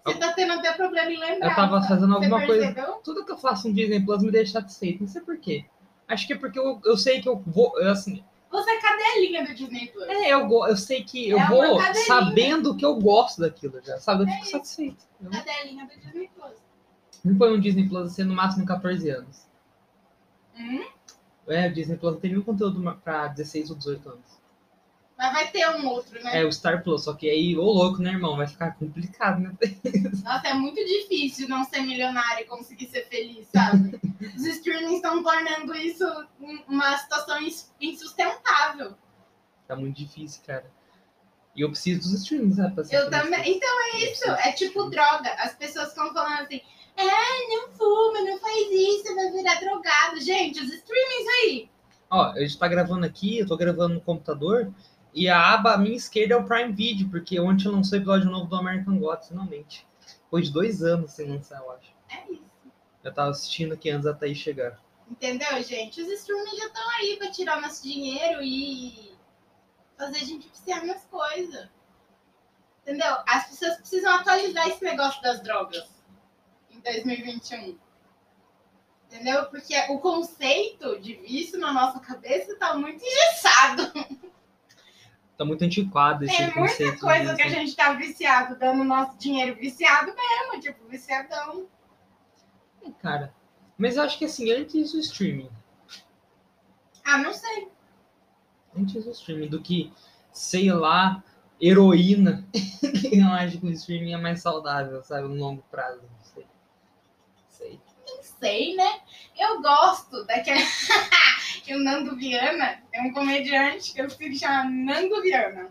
[0.06, 1.50] Você tá tendo até problema em lembrar.
[1.50, 1.88] Eu tava sabe?
[1.90, 2.74] fazendo alguma coisa-?
[3.04, 5.02] Tudo que eu faço no Disney Plus me deixa satisfeito.
[5.02, 5.66] Não sei por quê.
[6.08, 7.78] Acho que é porque eu, eu sei que eu vou.
[7.80, 10.08] eu, Assim, Você é cadelinha do Disney Plus.
[10.08, 14.24] é, eu, eu sei que eu É vou sabendo que eu gosto daquilo já, sabe?
[14.24, 14.52] Eu É fico isso.
[14.52, 15.06] satisfeito.
[15.22, 16.54] Eu Cadelinha do Disney Plus.
[17.24, 19.46] Não põe um Disney Plus assim no máximo 14 anos.
[20.58, 20.86] Hum?
[21.48, 24.40] É, o Disney Plus não tem nenhum conteúdo pra 16 ou 18 anos.
[25.18, 26.42] Mas vai ter um outro, né?
[26.42, 28.38] É o Star Plus, só que aí, ô louco, né, irmão?
[28.38, 29.52] Vai ficar complicado, né?
[30.24, 34.00] Nossa, é muito difícil não ser milionário e conseguir ser feliz, sabe?
[34.36, 36.06] Os streamings estão tornando isso
[36.40, 38.96] um- uma situação ins- insustentável.
[39.68, 40.66] Tá muito difícil, cara.
[41.54, 42.72] E eu preciso dos streams, né?
[42.74, 43.58] Pra ser Eu também.
[43.58, 44.24] Então é isso.
[44.30, 45.34] É tipo droga.
[45.40, 46.62] As pessoas ficam falando assim:
[46.96, 50.20] é, não fuma, não faz isso, vai virar drogado.
[50.22, 51.70] Gente, os streamings aí.
[52.10, 54.74] Ó, a gente tá gravando aqui, eu tô gravando no computador,
[55.14, 58.30] e a aba à minha esquerda é o Prime Video, porque ontem lançou o episódio
[58.30, 59.88] novo do American Gods, finalmente.
[60.24, 61.94] Depois de dois anos sem lançar, eu acho.
[62.10, 62.72] É isso.
[63.04, 64.80] Eu tava assistindo aqui antes da Thaís chegar.
[65.10, 66.02] Entendeu, gente?
[66.02, 69.16] Os streamings já estão aí pra tirar nosso dinheiro e
[69.98, 71.68] fazer a gente viciar nas coisas.
[72.84, 73.18] Entendeu?
[73.28, 75.99] As pessoas precisam atualizar esse negócio das drogas
[76.80, 77.78] em 2021.
[79.06, 79.46] Entendeu?
[79.46, 83.92] Porque o conceito de vício na nossa cabeça tá muito engessado.
[85.38, 87.00] Tá muito antiquado esse Tem muita conceito.
[87.00, 91.66] coisa de- que a gente tá viciado, dando nosso dinheiro viciado mesmo, tipo, viciadão.
[92.84, 93.34] É, cara.
[93.78, 95.50] Mas eu acho que assim, antes do streaming.
[97.06, 97.70] Ah, não sei.
[98.78, 99.92] Antes do streaming, do que,
[100.32, 101.24] sei lá,
[101.60, 102.46] heroína.
[103.12, 105.28] eu acho que o streaming é mais saudável, sabe?
[105.28, 106.02] No longo prazo.
[106.04, 106.48] Não sei.
[107.50, 107.82] Sei.
[108.06, 109.02] Não sei, né?
[109.38, 110.64] Eu gosto daquele.
[111.64, 115.70] que o Nando Viana é um comediante que eu sigo que chama Nando Viana.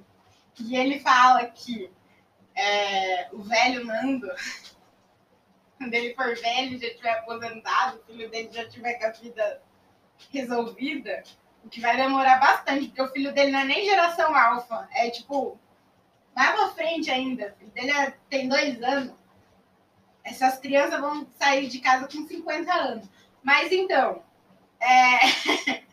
[0.60, 1.90] E ele fala que
[2.54, 4.28] é, o velho Nando,
[5.76, 9.62] quando ele for velho, já tiver aposentado, o filho dele já tiver com a vida
[10.32, 11.22] resolvida,
[11.64, 15.10] o que vai demorar bastante, porque o filho dele não é nem geração alfa, é
[15.10, 15.58] tipo,
[16.34, 17.52] mais pra frente ainda.
[17.56, 19.17] O filho dele é, tem dois anos.
[20.28, 23.08] Essas crianças vão sair de casa com 50 anos.
[23.42, 24.22] Mas então,
[24.80, 25.18] é...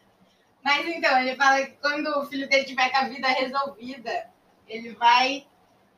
[0.64, 4.30] Mas então, ele fala que quando o filho dele tiver com a vida resolvida,
[4.68, 5.46] ele vai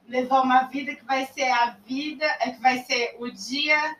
[0.07, 3.95] levar uma vida que vai ser a vida, é que vai ser o dia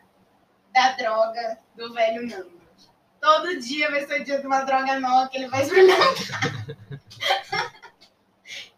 [0.74, 2.58] da droga do velho Nando.
[3.22, 6.14] Todo dia vai ser o dia de uma droga nova que ele vai experimentar.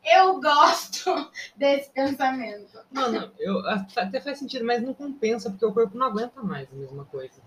[0.03, 2.79] eu gosto desse pensamento.
[2.91, 6.75] Mano, eu, até faz sentido, mas não compensa, porque o corpo não aguenta mais a
[6.75, 7.41] mesma coisa.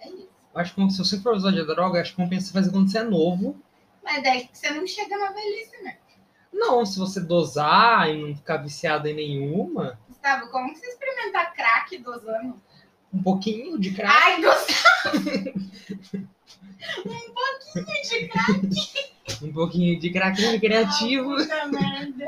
[0.00, 0.28] É isso.
[0.54, 2.98] Eu acho que se você for usar de droga, acho que compensa fazer quando você
[2.98, 3.60] é novo.
[4.02, 5.98] Mas daí você não chega na velhice, né?
[6.52, 9.98] Não, se você dosar e não ficar viciado em nenhuma.
[10.08, 12.60] Gustavo, como você experimentar crack dosando?
[13.12, 14.14] Um pouquinho de crack.
[14.14, 15.18] Ai, Gustavo!
[17.04, 19.12] um pouquinho de crack.
[19.42, 21.30] um pouquinho de crack recreativo.
[21.30, 22.26] Merda.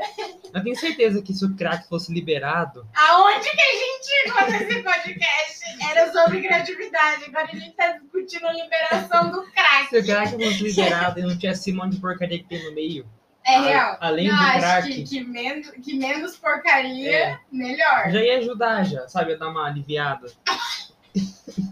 [0.53, 2.87] Eu tenho certeza que se o crack fosse liberado.
[2.95, 5.59] Aonde que a gente chegou nesse podcast?
[5.91, 7.25] Era sobre criatividade.
[7.25, 9.89] Agora a gente tá discutindo a liberação do crack.
[9.89, 12.73] Se o crack fosse liberado e não tivesse esse monte de porcaria que tem no
[12.73, 13.05] meio.
[13.45, 13.97] É real.
[14.01, 14.87] Além Eu do acho crack.
[14.93, 17.39] que, que, menos, que menos porcaria, É.
[17.51, 18.11] melhor.
[18.11, 19.33] Já ia ajudar, já, sabe?
[19.33, 20.27] A dar uma aliviada.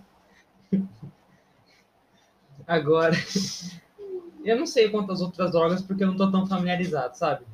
[2.66, 3.14] Agora,
[4.44, 7.46] eu não sei quantas outras drogas porque eu não tô tão familiarizado, sabe?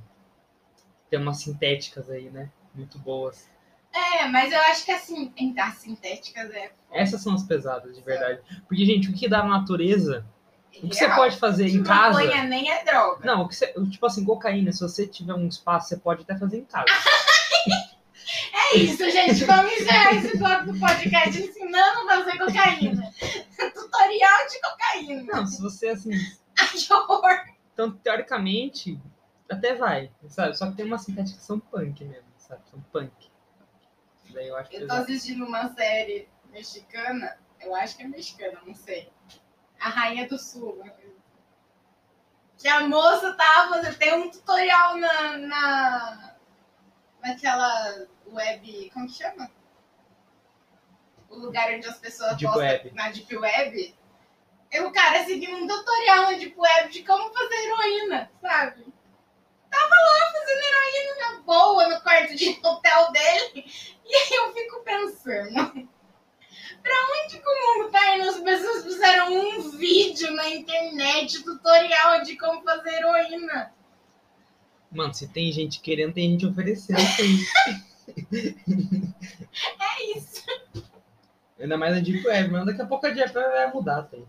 [1.10, 2.50] Tem umas sintéticas aí, né?
[2.74, 3.48] Muito boas.
[3.94, 6.72] É, mas eu acho que assim, as sintéticas é.
[6.92, 8.42] Essas são as pesadas, de verdade.
[8.68, 10.26] Porque, gente, o que dá na natureza,
[10.82, 11.18] o que você real.
[11.18, 12.20] pode fazer em casa.
[12.20, 13.24] Maconha nem é droga.
[13.24, 16.36] Não, o que você, tipo assim, cocaína, se você tiver um espaço, você pode até
[16.38, 16.86] fazer em casa.
[18.56, 19.44] É isso, gente.
[19.44, 23.12] Vamos encerrar esse bloco do podcast ensinando a fazer cocaína.
[23.74, 25.24] Tutorial de cocaína.
[25.34, 26.12] Não, se você, assim,
[26.88, 27.54] que horror.
[27.74, 29.00] Então, teoricamente,
[29.50, 30.58] até vai, sabe?
[30.58, 32.62] Só que tem umas sintéticas que são punk mesmo, sabe?
[32.70, 33.32] São punk.
[34.32, 38.74] Daí eu acho Eu tô assistindo uma série mexicana, eu acho que é mexicana, não
[38.74, 39.12] sei.
[39.80, 40.82] A Rainha do Sul.
[40.84, 41.14] assim.
[42.58, 43.98] Que a moça tava fazendo.
[43.98, 46.36] Tem um tutorial na, na.
[47.22, 48.92] naquela web.
[48.94, 49.52] Como que chama?
[51.30, 52.92] O lugar onde as pessoas Deep postam Web.
[52.94, 53.96] na Deep Web.
[54.74, 58.84] E o cara seguiu um tutorial na Deep Web de como fazer heroína, sabe?
[59.70, 63.66] Tava lá fazendo heroína na boa no quarto de hotel dele.
[64.04, 65.54] E aí eu fico pensando,
[66.82, 68.30] pra onde que o mundo tá indo?
[68.30, 73.72] As pessoas fizeram um vídeo na internet, tutorial de como fazer heroína.
[74.92, 77.00] Mano, se tem gente querendo, tem gente oferecendo.
[79.56, 80.44] É isso.
[81.60, 84.28] Ainda mais a Deep Web, mas daqui a pouco a Deep Web vai mudar, tem.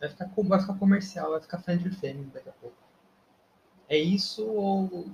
[0.00, 2.76] Vai ficar, vai ficar comercial, vai ficar friendly family daqui a pouco.
[3.88, 5.06] É isso ou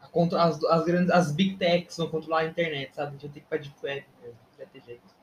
[0.00, 3.08] a as, as, grandes, as big techs vão controlar a internet, sabe?
[3.08, 5.16] A gente vai ter que ir pra Deep Web mesmo, vai ter jeito.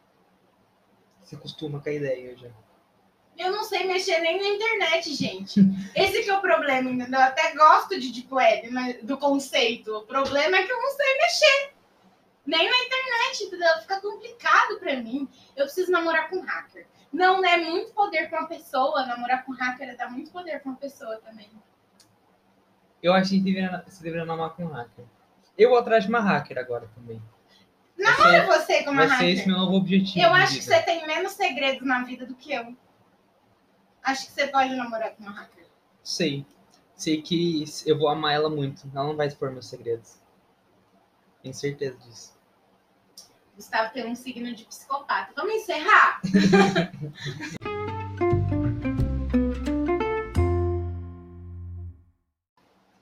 [1.23, 2.49] Se acostuma com a ideia já.
[3.37, 5.59] Eu não sei mexer nem na internet, gente.
[5.95, 7.19] Esse que é o problema, entendeu?
[7.19, 9.95] Eu até gosto de Deep Web, mas, do conceito.
[9.95, 11.73] O problema é que eu não sei mexer.
[12.45, 13.81] Nem na internet, entendeu?
[13.81, 15.27] Fica complicado pra mim.
[15.55, 16.85] Eu preciso namorar com hacker.
[17.13, 19.05] Não é muito poder pra uma pessoa.
[19.05, 21.49] Namorar com hacker é dar muito poder pra uma pessoa também.
[23.01, 25.05] Eu acho que deveria, você deveria namorar com um hacker.
[25.55, 27.21] Eu vou atrás de uma hacker agora também.
[27.95, 29.25] Vai Namora você como vai hacker.
[29.27, 30.25] ser esse meu novo objetivo.
[30.25, 30.75] Eu acho que vida.
[30.75, 32.75] você tem menos segredos na vida do que eu.
[34.01, 35.67] Acho que você pode namorar com uma hacker.
[36.01, 36.45] Sei.
[36.95, 38.89] Sei que eu vou amar ela muito.
[38.93, 40.19] Ela não vai expor meus segredos.
[41.43, 42.33] Tenho certeza disso.
[43.55, 45.31] Gustavo tem um signo de psicopata.
[45.35, 46.21] Vamos encerrar?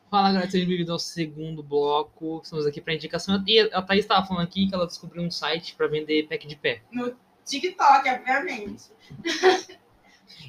[0.10, 2.42] Fala, galera, sejam bem-vindos ao segundo bloco.
[2.44, 3.42] Estamos aqui para indicação.
[3.48, 6.58] E a Thaís estava falando aqui que ela descobriu um site para vender pack de
[6.58, 6.82] pé.
[7.46, 8.92] TikTok, obviamente.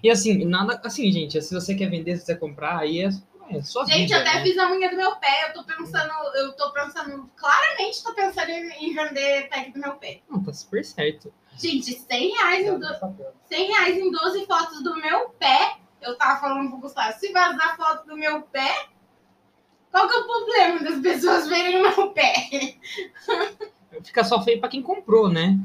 [0.00, 0.80] E assim, nada.
[0.84, 3.10] Assim, gente, se você quer vender, se você quer comprar, aí é,
[3.50, 4.42] É sua Gente, vida, eu até né?
[4.42, 5.48] fiz a unha do meu pé.
[5.48, 9.94] Eu tô pensando, eu tô pensando, claramente tô pensando em em vender pack do meu
[9.94, 10.20] pé.
[10.28, 11.32] Não, tá super certo.
[11.56, 12.86] Gente, 100 reais em, do...
[13.46, 15.76] 100 reais em 12 fotos do meu pé.
[16.00, 18.88] Eu tava falando pro Gustavo, se vazar foto do meu pé,
[19.90, 22.34] qual que é o problema das pessoas verem o meu pé?
[24.02, 25.58] Fica só feio pra quem comprou, né?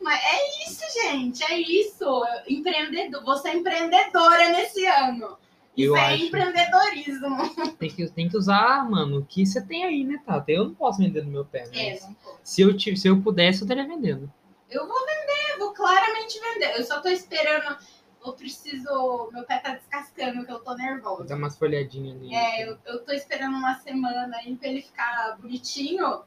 [0.00, 2.24] Mas é isso, gente, é isso.
[2.48, 5.36] Empreendedor, você é empreendedora nesse ano.
[5.78, 6.24] Isso Eu é acho.
[6.24, 7.76] empreendedorismo.
[7.78, 10.50] Tem que, tem que usar, mano, o que você tem aí, né, Tata?
[10.50, 13.64] Eu não posso vender no meu pé, É, mas se, eu, se eu pudesse, eu
[13.64, 14.32] estaria vendendo.
[14.68, 16.76] Eu vou vender, vou claramente vender.
[16.76, 17.78] Eu só tô esperando.
[18.26, 19.30] Eu preciso.
[19.32, 21.24] Meu pé tá descascando, que eu tô nervosa.
[21.24, 22.34] dar umas folhadinhas ali.
[22.34, 26.22] É, eu, eu tô esperando uma semana aí pra ele ficar bonitinho.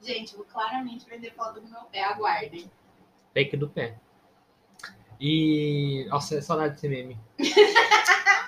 [0.00, 2.70] Gente, vou claramente vender foto do meu pé, aguardem.
[3.34, 3.98] Pack do pé.
[5.20, 6.06] E.
[6.08, 7.18] Nossa, é saudade desse meme.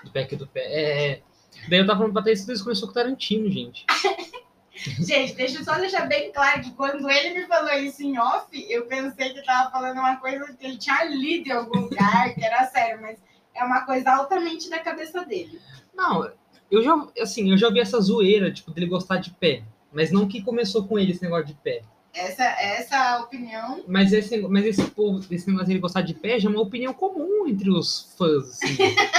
[0.03, 0.61] do pack do pé.
[0.63, 1.23] É.
[1.69, 3.85] Daí eu tava falando pra Thaís que isso começou com o Tarantino, gente.
[4.75, 8.49] Gente, deixa eu só deixar bem claro que quando ele me falou isso em off,
[8.69, 12.45] eu pensei que tava falando uma coisa que ele tinha lido em algum lugar, que
[12.45, 13.17] era sério, mas
[13.55, 15.61] é uma coisa altamente da cabeça dele.
[15.95, 16.29] Não,
[16.71, 19.63] eu já, assim, eu já vi essa zoeira, tipo, dele gostar de pé.
[19.93, 21.83] Mas não que começou com ele esse negócio de pé.
[22.15, 23.83] Essa, essa opinião.
[23.89, 26.93] Mas esse, mas esse povo, esse negócio dele gostar de pé já é uma opinião
[26.93, 28.77] comum entre os fãs, assim.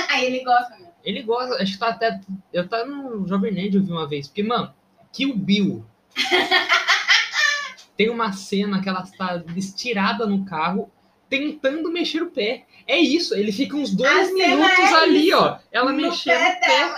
[0.09, 0.93] Aí ele gosta mesmo.
[1.03, 2.19] Ele gosta, acho que tá até.
[2.51, 4.73] Eu tá no Jovem Nerd eu vi uma vez, porque, mano,
[5.11, 5.85] Kill Bill.
[7.97, 10.91] Tem uma cena que ela está estirada no carro,
[11.29, 12.65] tentando mexer o pé.
[12.87, 15.59] É isso, ele fica uns dois A minutos é ali, isso, ó.
[15.71, 16.67] Ela no mexendo pé o pé.
[16.67, 16.95] dela.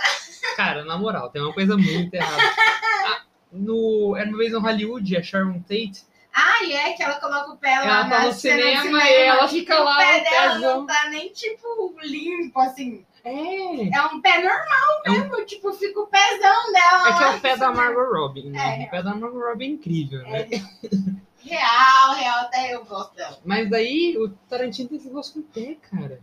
[0.56, 2.42] Cara, na moral, tem uma coisa muito errada.
[3.56, 7.50] No, era uma vez no Hollywood, a Sharon Tate, Ah, e é que ela coloca
[7.52, 10.20] o pé lá Ela tá no do cinema e ela fica e lá, O pé
[10.30, 10.78] dela pezão.
[10.80, 13.04] não tá nem, tipo, limpo, assim.
[13.24, 13.88] é.
[13.96, 15.44] É um pé normal É um- mesmo.
[15.46, 17.08] Tipo, fica o pezão dela.
[17.08, 17.72] É que é o pé da.
[17.72, 18.82] Margot Robbie, né?
[18.82, 18.86] É.
[18.86, 20.40] O pé da Margot Robbie é incrível, né?
[20.42, 21.26] É.
[21.48, 23.38] Real, real, até eu gosto dela.
[23.44, 26.20] Mas daí o Tarantino tem esse gosto com o pé, cara.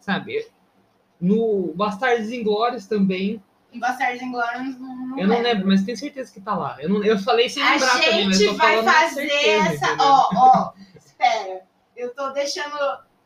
[0.00, 0.46] Sabe?
[1.20, 3.42] No Bastardos Inglórios também.
[3.74, 6.76] Bastardos Inglórios, não, não Eu não lembro, mas tenho certeza que tá lá.
[6.80, 9.74] Eu, não, eu falei sem A lembrar também, mas gente eu tô vai fazer certeza,
[9.74, 9.96] essa.
[9.98, 11.62] Ó, ó, espera.
[11.96, 12.76] Eu tô deixando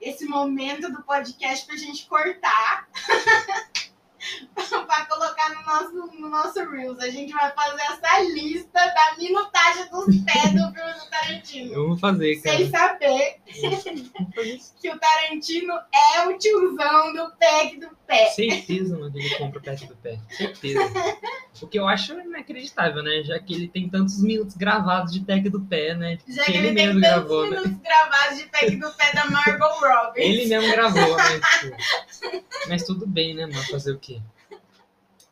[0.00, 2.88] esse momento do podcast pra gente cortar.
[4.86, 6.98] pra colocar no nosso, no nosso Reels.
[6.98, 11.74] A gente vai fazer essa lista da minutagem dos pés do filme do Tarantino.
[11.74, 12.56] Eu vou fazer, cara.
[12.56, 13.36] Sem saber
[14.80, 15.74] que o Tarantino
[16.14, 18.26] é o tiozão do pack do pé.
[18.30, 20.18] Certeza, mano, que ele compra o pack do pé.
[20.30, 20.80] Certeza.
[21.62, 23.22] O que eu acho inacreditável, né?
[23.22, 26.18] Já que ele tem tantos minutos gravados de pack do pé, né?
[26.26, 27.60] Já que que ele ele tem tantos gravou, né?
[27.60, 30.20] minutos gravados de pack do pé da Margot Robbie.
[30.20, 31.40] Ele mesmo gravou, né?
[31.60, 33.62] Tipo, Mas tudo bem, né, mano?
[33.64, 34.13] Fazer o quê?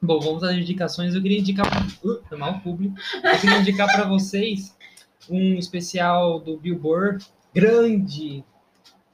[0.03, 1.15] Bom, vamos às indicações.
[1.15, 1.67] Eu queria indicar.
[2.03, 2.95] Uh, mal público.
[3.23, 4.77] Eu queria indicar pra vocês
[5.31, 7.19] um especial do Bill Burr,
[7.55, 8.45] grande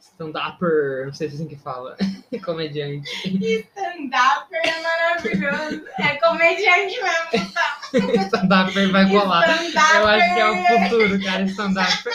[0.01, 1.97] stand-upper, não sei se é assim que fala,
[2.45, 3.09] comediante.
[3.25, 5.85] Stand-up é maravilhoso.
[6.01, 7.81] É comediante mesmo, tá?
[8.25, 9.63] stand-upper vai rolar.
[9.63, 12.13] Stand-up Eu acho que é o futuro, cara, stand-upper.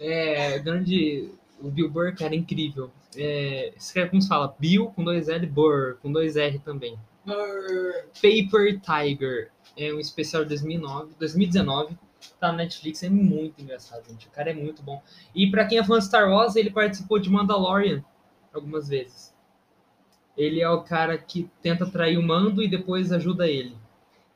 [0.00, 1.30] É, grande.
[1.60, 2.90] O Bill Burr, cara, é incrível.
[3.16, 4.54] É, escreve como se fala?
[4.58, 6.98] Bill com dois L, Burr com dois R também.
[8.14, 9.50] Paper Tiger.
[9.76, 11.96] É um especial de 2009, 2019.
[12.40, 14.26] Tá na Netflix, é muito engraçado, gente.
[14.26, 15.02] O cara é muito bom.
[15.34, 18.04] E pra quem é fã de Star Wars, ele participou de Mandalorian
[18.52, 19.34] algumas vezes.
[20.36, 23.76] Ele é o cara que tenta trair o mando e depois ajuda ele.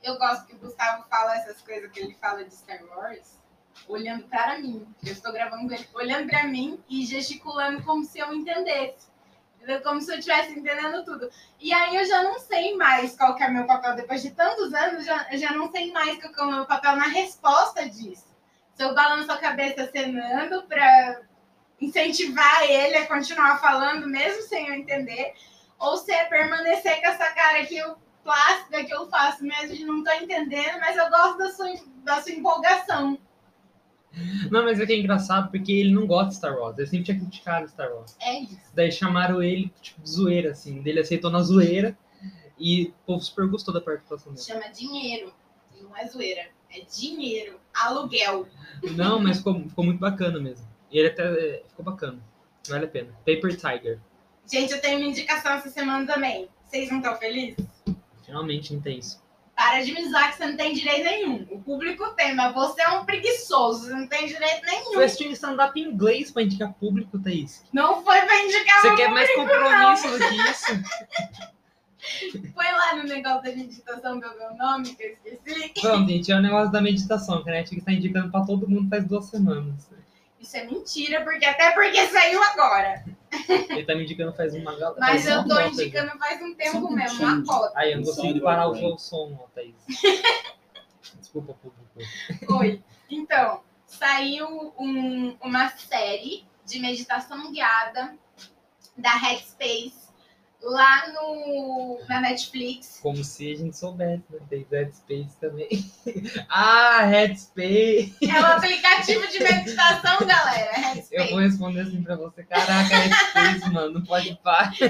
[0.02, 3.40] Eu gosto que o Gustavo fala essas coisas que ele fala de Star Wars,
[3.88, 4.86] olhando para mim.
[5.04, 9.10] Eu estou gravando ele olhando para mim e gesticulando como se eu entendesse.
[9.84, 11.30] Como se eu estivesse entendendo tudo.
[11.60, 13.94] E aí eu já não sei mais qual que é meu papel.
[13.94, 16.66] Depois de tantos anos, já, eu já não sei mais qual que é o meu
[16.66, 18.26] papel na resposta disso.
[18.74, 21.22] Se eu balanço a cabeça cenando para
[21.80, 25.34] incentivar ele a continuar falando, mesmo sem eu entender,
[25.78, 29.84] ou se é permanecer com essa cara que eu plástica que eu faço mesmo de
[29.84, 33.18] não tô entendendo, mas eu gosto da sua, da sua empolgação.
[34.50, 36.78] Não, mas é que é engraçado porque ele não gosta de Star Wars.
[36.78, 38.16] Ele sempre tinha criticado Star Wars.
[38.20, 38.60] É isso.
[38.74, 40.82] Daí chamaram ele, tipo, de zoeira, assim.
[40.82, 41.96] Dele aceitou na zoeira.
[42.58, 44.44] E o povo super gostou da participação dele.
[44.44, 45.32] Chama dinheiro.
[45.80, 46.48] Não é zoeira.
[46.70, 47.58] É dinheiro.
[47.74, 48.46] Aluguel.
[48.94, 50.66] Não, mas ficou, ficou muito bacana mesmo.
[50.90, 52.20] E ele até é, ficou bacana.
[52.68, 53.12] Vale a pena.
[53.26, 54.00] Paper Tiger.
[54.50, 56.48] Gente, eu tenho uma indicação essa semana também.
[56.64, 57.66] Vocês não estão felizes?
[58.24, 59.22] Finalmente intenso.
[59.62, 61.46] Para de me zoar que você não tem direito nenhum.
[61.48, 64.94] O público tem, mas você é um preguiçoso, você não tem direito nenhum.
[64.94, 67.62] Foi assistir stand-up em inglês pra indicar público, Thaís.
[67.72, 70.74] Não foi pra indicar Você quer mais compromisso do que isso?
[70.74, 71.52] não.
[72.52, 75.80] Foi lá no negócio da meditação do meu nome, que eu esqueci.
[75.80, 78.90] Pronto, gente, é o negócio da meditação, que a Netflix tá indicando pra todo mundo
[78.90, 79.88] faz duas semanas.
[80.42, 83.04] Isso é mentira, porque até porque saiu agora.
[83.48, 84.96] Ele tá me indicando faz uma galera.
[84.98, 87.72] Mas eu tô indicando faz um tempo Só um mesmo, uma cota.
[87.78, 89.74] Aí, eu não consigo parar o seu som, ó, Thaís.
[91.18, 92.56] Desculpa, público.
[92.58, 92.82] Oi.
[93.08, 98.16] Então, saiu um- uma série de meditação guiada
[98.96, 100.11] da Headspace
[100.62, 103.00] lá no, na Netflix.
[103.02, 104.38] Como se a gente soubesse, né?
[104.48, 105.68] Tem Headspace também.
[106.48, 108.16] ah, Headspace!
[108.22, 110.72] É um aplicativo de meditação, galera.
[111.10, 111.40] Eu vou Headspace.
[111.40, 112.44] responder assim pra você.
[112.44, 114.72] Caraca, Headspace, mano, não pode parar.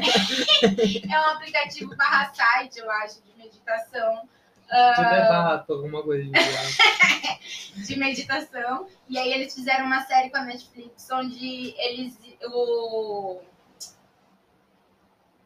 [0.63, 4.29] É um aplicativo barra site, eu acho, de meditação.
[4.71, 6.33] Ah, Tudo é barato, alguma coisa de
[7.85, 8.87] de meditação.
[9.09, 12.19] E aí eles fizeram uma série com a Netflix onde eles.
[12.45, 13.41] O,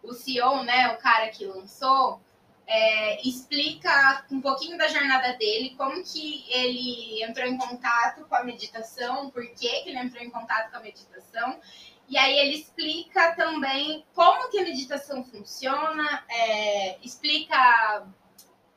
[0.09, 0.93] o CEO, né?
[0.95, 2.21] O cara que lançou,
[2.67, 8.43] é, explica um pouquinho da jornada dele, como que ele entrou em contato com a
[8.43, 11.61] meditação, por que, que ele entrou em contato com a meditação.
[12.09, 18.07] E aí ele explica também como que a meditação funciona, é, explica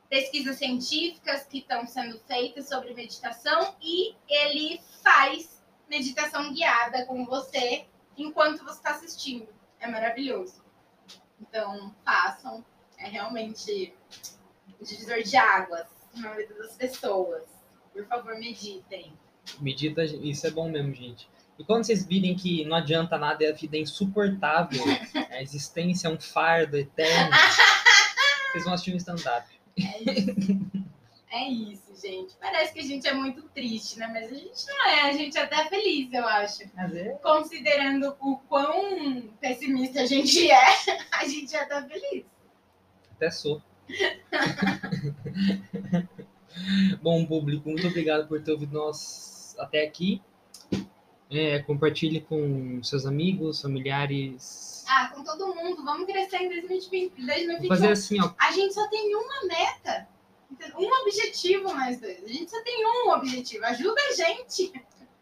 [0.08, 7.86] pesquisas científicas que estão sendo feitas sobre meditação e ele faz meditação guiada com você
[8.16, 9.48] enquanto você está assistindo.
[9.78, 10.59] É maravilhoso.
[11.40, 12.64] Então, façam.
[12.98, 13.94] É realmente
[14.80, 17.44] um divisor de águas na vida das pessoas.
[17.92, 19.12] Por favor, meditem.
[19.58, 21.28] Medita, isso é bom mesmo, gente.
[21.58, 24.82] E quando vocês virem que não adianta nada e a vida é insuportável,
[25.30, 27.30] a existência é um fardo eterno,
[28.52, 29.46] vocês vão assistir um stand-up.
[29.78, 30.80] É isso.
[31.32, 32.34] É isso, gente.
[32.40, 34.08] Parece que a gente é muito triste, né?
[34.12, 35.02] Mas a gente não é.
[35.02, 36.58] A gente é até feliz, eu acho.
[37.22, 40.66] Considerando o quão pessimista a gente é,
[41.12, 42.24] a gente é até feliz.
[43.14, 43.62] Até sou.
[47.00, 50.20] Bom, público, muito obrigado por ter ouvido nós até aqui.
[51.30, 54.84] É, compartilhe com seus amigos, familiares.
[54.88, 55.84] Ah, com todo mundo.
[55.84, 57.68] Vamos crescer em 2020, Vou 2021.
[57.68, 58.32] fazer assim, ó.
[58.36, 60.08] A gente só tem uma meta.
[60.78, 62.24] Um objetivo, nós dois.
[62.24, 63.64] A gente só tem um objetivo.
[63.64, 64.72] Ajuda a gente.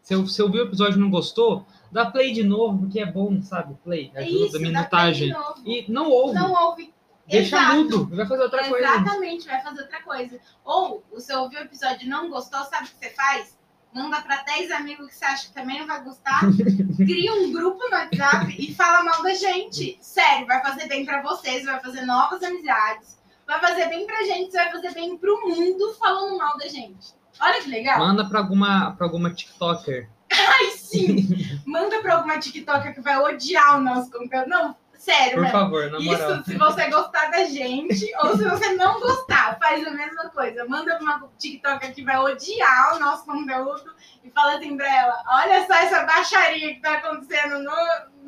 [0.01, 3.05] Se eu, se eu o episódio e não gostou, dá play de novo, porque é
[3.05, 3.75] bom, sabe?
[3.83, 5.33] Play, É ajuda isso, a minutagem.
[5.65, 6.93] E não ouve, Não ouve.
[7.27, 7.75] deixa Exato.
[7.75, 8.87] mudo, vai fazer outra coisa.
[8.87, 10.39] Exatamente, vai fazer outra coisa.
[10.65, 13.59] Ou, você ouviu o episódio e não gostou, sabe o que você faz?
[13.93, 16.41] Manda pra 10 amigos que você acha que também não vai gostar.
[16.97, 19.97] Cria um grupo no WhatsApp e fala mal da gente.
[20.01, 23.18] Sério, vai fazer bem pra vocês, vai fazer novas amizades.
[23.49, 27.15] Vai fazer bem pra gente, vai fazer bem pro mundo falando mal da gente.
[27.41, 27.97] Olha que legal.
[27.97, 30.07] Manda pra alguma, pra alguma TikToker.
[30.31, 31.27] Ai, sim.
[31.65, 34.47] Manda pra alguma TikToker que vai odiar o nosso conteúdo.
[34.47, 35.51] Não, sério, Por velho.
[35.51, 36.31] favor, na moral.
[36.35, 40.67] Isso se você gostar da gente, ou se você não gostar, faz a mesma coisa.
[40.67, 45.23] Manda pra uma TikToker que vai odiar o nosso conteúdo e fala assim pra ela:
[45.27, 47.71] olha só essa baixaria que tá acontecendo no,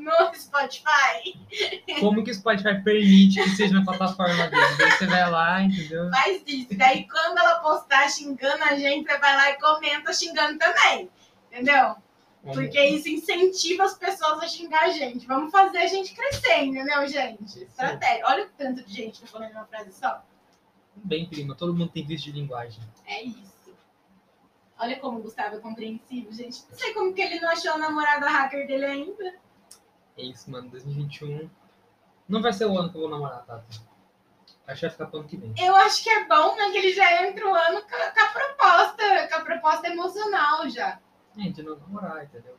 [0.01, 1.37] no Spotify.
[1.99, 4.75] Como que o Spotify permite que seja na plataforma dele?
[4.77, 6.09] Daí você vai lá, entendeu?
[6.09, 6.77] Faz isso.
[6.77, 11.09] Daí quando ela postar xingando a gente, você vai lá e comenta xingando também.
[11.51, 11.95] Entendeu?
[12.43, 15.27] Vamos- Porque isso incentiva as pessoas a xingar a gente.
[15.27, 17.63] Vamos fazer a gente crescer, entendeu, gente?
[17.63, 18.25] Estratégia.
[18.25, 20.23] Olha o tanto de gente que eu falei numa frase só.
[20.95, 22.81] Bem, prima, todo mundo tem vício de linguagem.
[23.05, 23.51] É isso.
[24.79, 26.63] Olha como o Gustavo é compreensivo, gente.
[26.69, 29.35] Não sei como que ele não achou a namorada hacker dele ainda.
[30.17, 30.69] É isso, mano.
[30.69, 31.49] 2021
[32.27, 33.65] não vai ser o ano que eu vou namorar, Tata.
[34.67, 35.53] Acho que vai ficar pro ano que vem.
[35.57, 36.69] Eu acho que é bom, né?
[36.71, 40.69] Que ele já entra o ano com a, com a proposta, com a proposta emocional
[40.69, 40.99] já.
[41.37, 42.55] É, de não namorar, entendeu?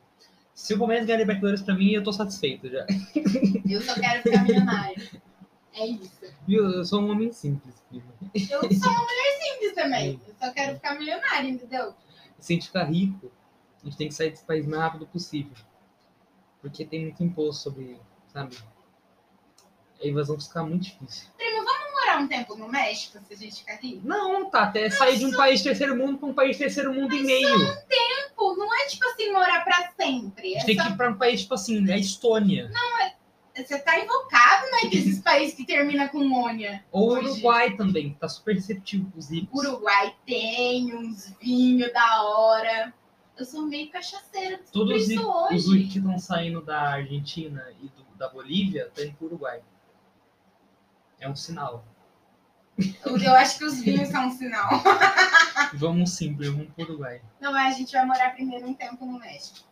[0.53, 2.85] Se o Palmeiras ganhar Libertadores pra mim, eu tô satisfeito já.
[3.67, 5.09] Eu só quero ficar milionário.
[5.73, 6.25] É isso.
[6.47, 6.69] Viu?
[6.69, 8.13] Eu sou um homem simples, prima.
[8.35, 10.21] Eu sou uma mulher simples também.
[10.27, 11.95] Eu só quero ficar milionária, entendeu?
[12.37, 13.31] Se a gente ficar rico,
[13.81, 15.53] a gente tem que sair desse país o mais rápido possível.
[16.63, 17.99] Porque tem muito imposto sobre,
[18.31, 18.57] sabe?
[20.01, 21.27] A invasão fica muito difícil.
[21.37, 24.01] Primo, vamos morar um tempo no México se a gente ficar rico?
[24.07, 27.21] Não, Tata, é sair de um país terceiro mundo pra um país terceiro mundo e
[27.23, 27.77] meio.
[28.35, 30.55] Pô, não é tipo assim morar pra sempre.
[30.55, 32.71] A É gente tem só- que ir pra um país, tipo assim, a Estônia.
[33.55, 34.89] Você tá invocado, né?
[34.89, 36.83] Que esses países que terminam com mônia.
[36.91, 37.29] Ou Hoje.
[37.29, 39.63] Uruguai também, que tá super receptivo com os ricos.
[39.63, 42.93] Uruguai tem uns vinhos da hora.
[43.37, 45.17] Eu sou meio cachaceira, Todos os,
[45.51, 45.87] os hoje.
[45.87, 49.61] que estão saindo da Argentina e do- da Bolívia estão indo pro Uruguai.
[51.19, 51.83] É um sinal.
[53.05, 54.69] Eu, eu acho que os vinhos são um sinal.
[55.75, 57.21] Vamos sim, vamos pro Uruguai.
[57.41, 59.67] Não, mas a gente vai morar primeiro um tempo no México.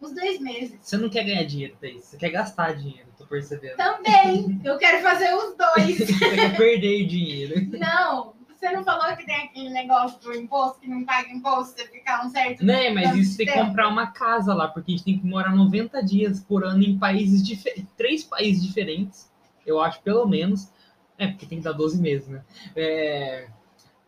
[0.00, 0.78] Uns dois meses.
[0.82, 2.04] Você não quer ganhar dinheiro, Thaís.
[2.04, 3.76] Você quer gastar dinheiro, tô percebendo.
[3.76, 4.60] Também.
[4.64, 5.98] Eu quero fazer os dois.
[5.98, 7.78] Você quer perder dinheiro.
[7.78, 11.86] Não, você não falou que tem aquele negócio do imposto, que não paga imposto, você
[11.88, 12.64] ficar um certo.
[12.64, 15.54] Né, mas isso tem que comprar uma casa lá, porque a gente tem que morar
[15.54, 17.86] 90 dias por ano em países diferentes.
[17.96, 19.30] Três países diferentes,
[19.64, 20.70] eu acho, pelo menos.
[21.18, 22.42] É, porque tem que dar 12 meses, né?
[22.74, 23.48] É,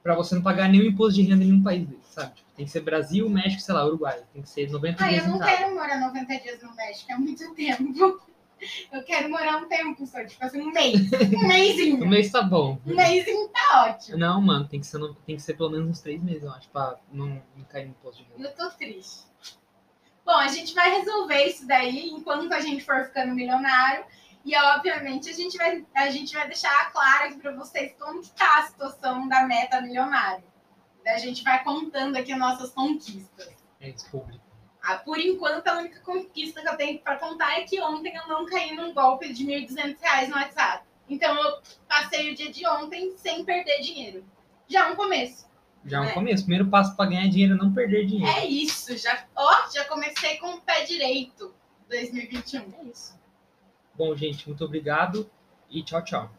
[0.03, 2.35] pra você não pagar nenhum imposto de renda em nenhum país desse, sabe?
[2.35, 4.21] Tipo, tem que ser Brasil, México, sei lá, Uruguai.
[4.33, 7.17] Tem que ser 90 Ah, dias eu não quero morar 90 dias no México, é
[7.17, 8.21] muito tempo.
[8.93, 11.01] Eu quero morar um tempo só, tipo assim, um mês.
[11.13, 12.07] Um Um mêsinho.
[12.09, 12.79] mês tá bom.
[12.87, 14.19] Um mêsinho tá ótimo.
[14.19, 16.53] Não, mano, tem que, ser, no- tem que ser pelo menos uns três meses, eu
[16.53, 18.49] acho, pra não, não cair no imposto de renda.
[18.49, 19.27] Eu tô triste.
[20.25, 24.05] Bom, a gente vai resolver isso daí enquanto a gente for ficando milionário.
[24.45, 28.31] E, obviamente, a gente vai, a gente vai deixar claro aqui pra vocês como que
[28.31, 30.45] tá a situação da meta milionário.
[31.07, 33.49] A gente vai contando aqui as nossas conquistas.
[33.81, 34.45] É isso, público.
[34.83, 38.27] Ah, por enquanto, a única conquista que eu tenho pra contar é que ontem eu
[38.29, 40.85] não caí num golpe de 1.200 reais no WhatsApp.
[41.09, 41.59] Então, eu
[41.89, 44.25] passei o dia de ontem sem perder dinheiro.
[44.69, 45.47] Já é um começo.
[45.85, 46.13] Já é um É.
[46.13, 46.43] começo.
[46.45, 48.39] Primeiro passo pra ganhar dinheiro é não perder dinheiro.
[48.39, 48.97] É isso.
[48.97, 51.55] Já, ó, já comecei com o pé direito
[51.89, 52.61] 2021.
[52.81, 53.19] É isso.
[53.95, 55.29] Bom, gente, muito obrigado
[55.71, 56.31] e tchau, tchau.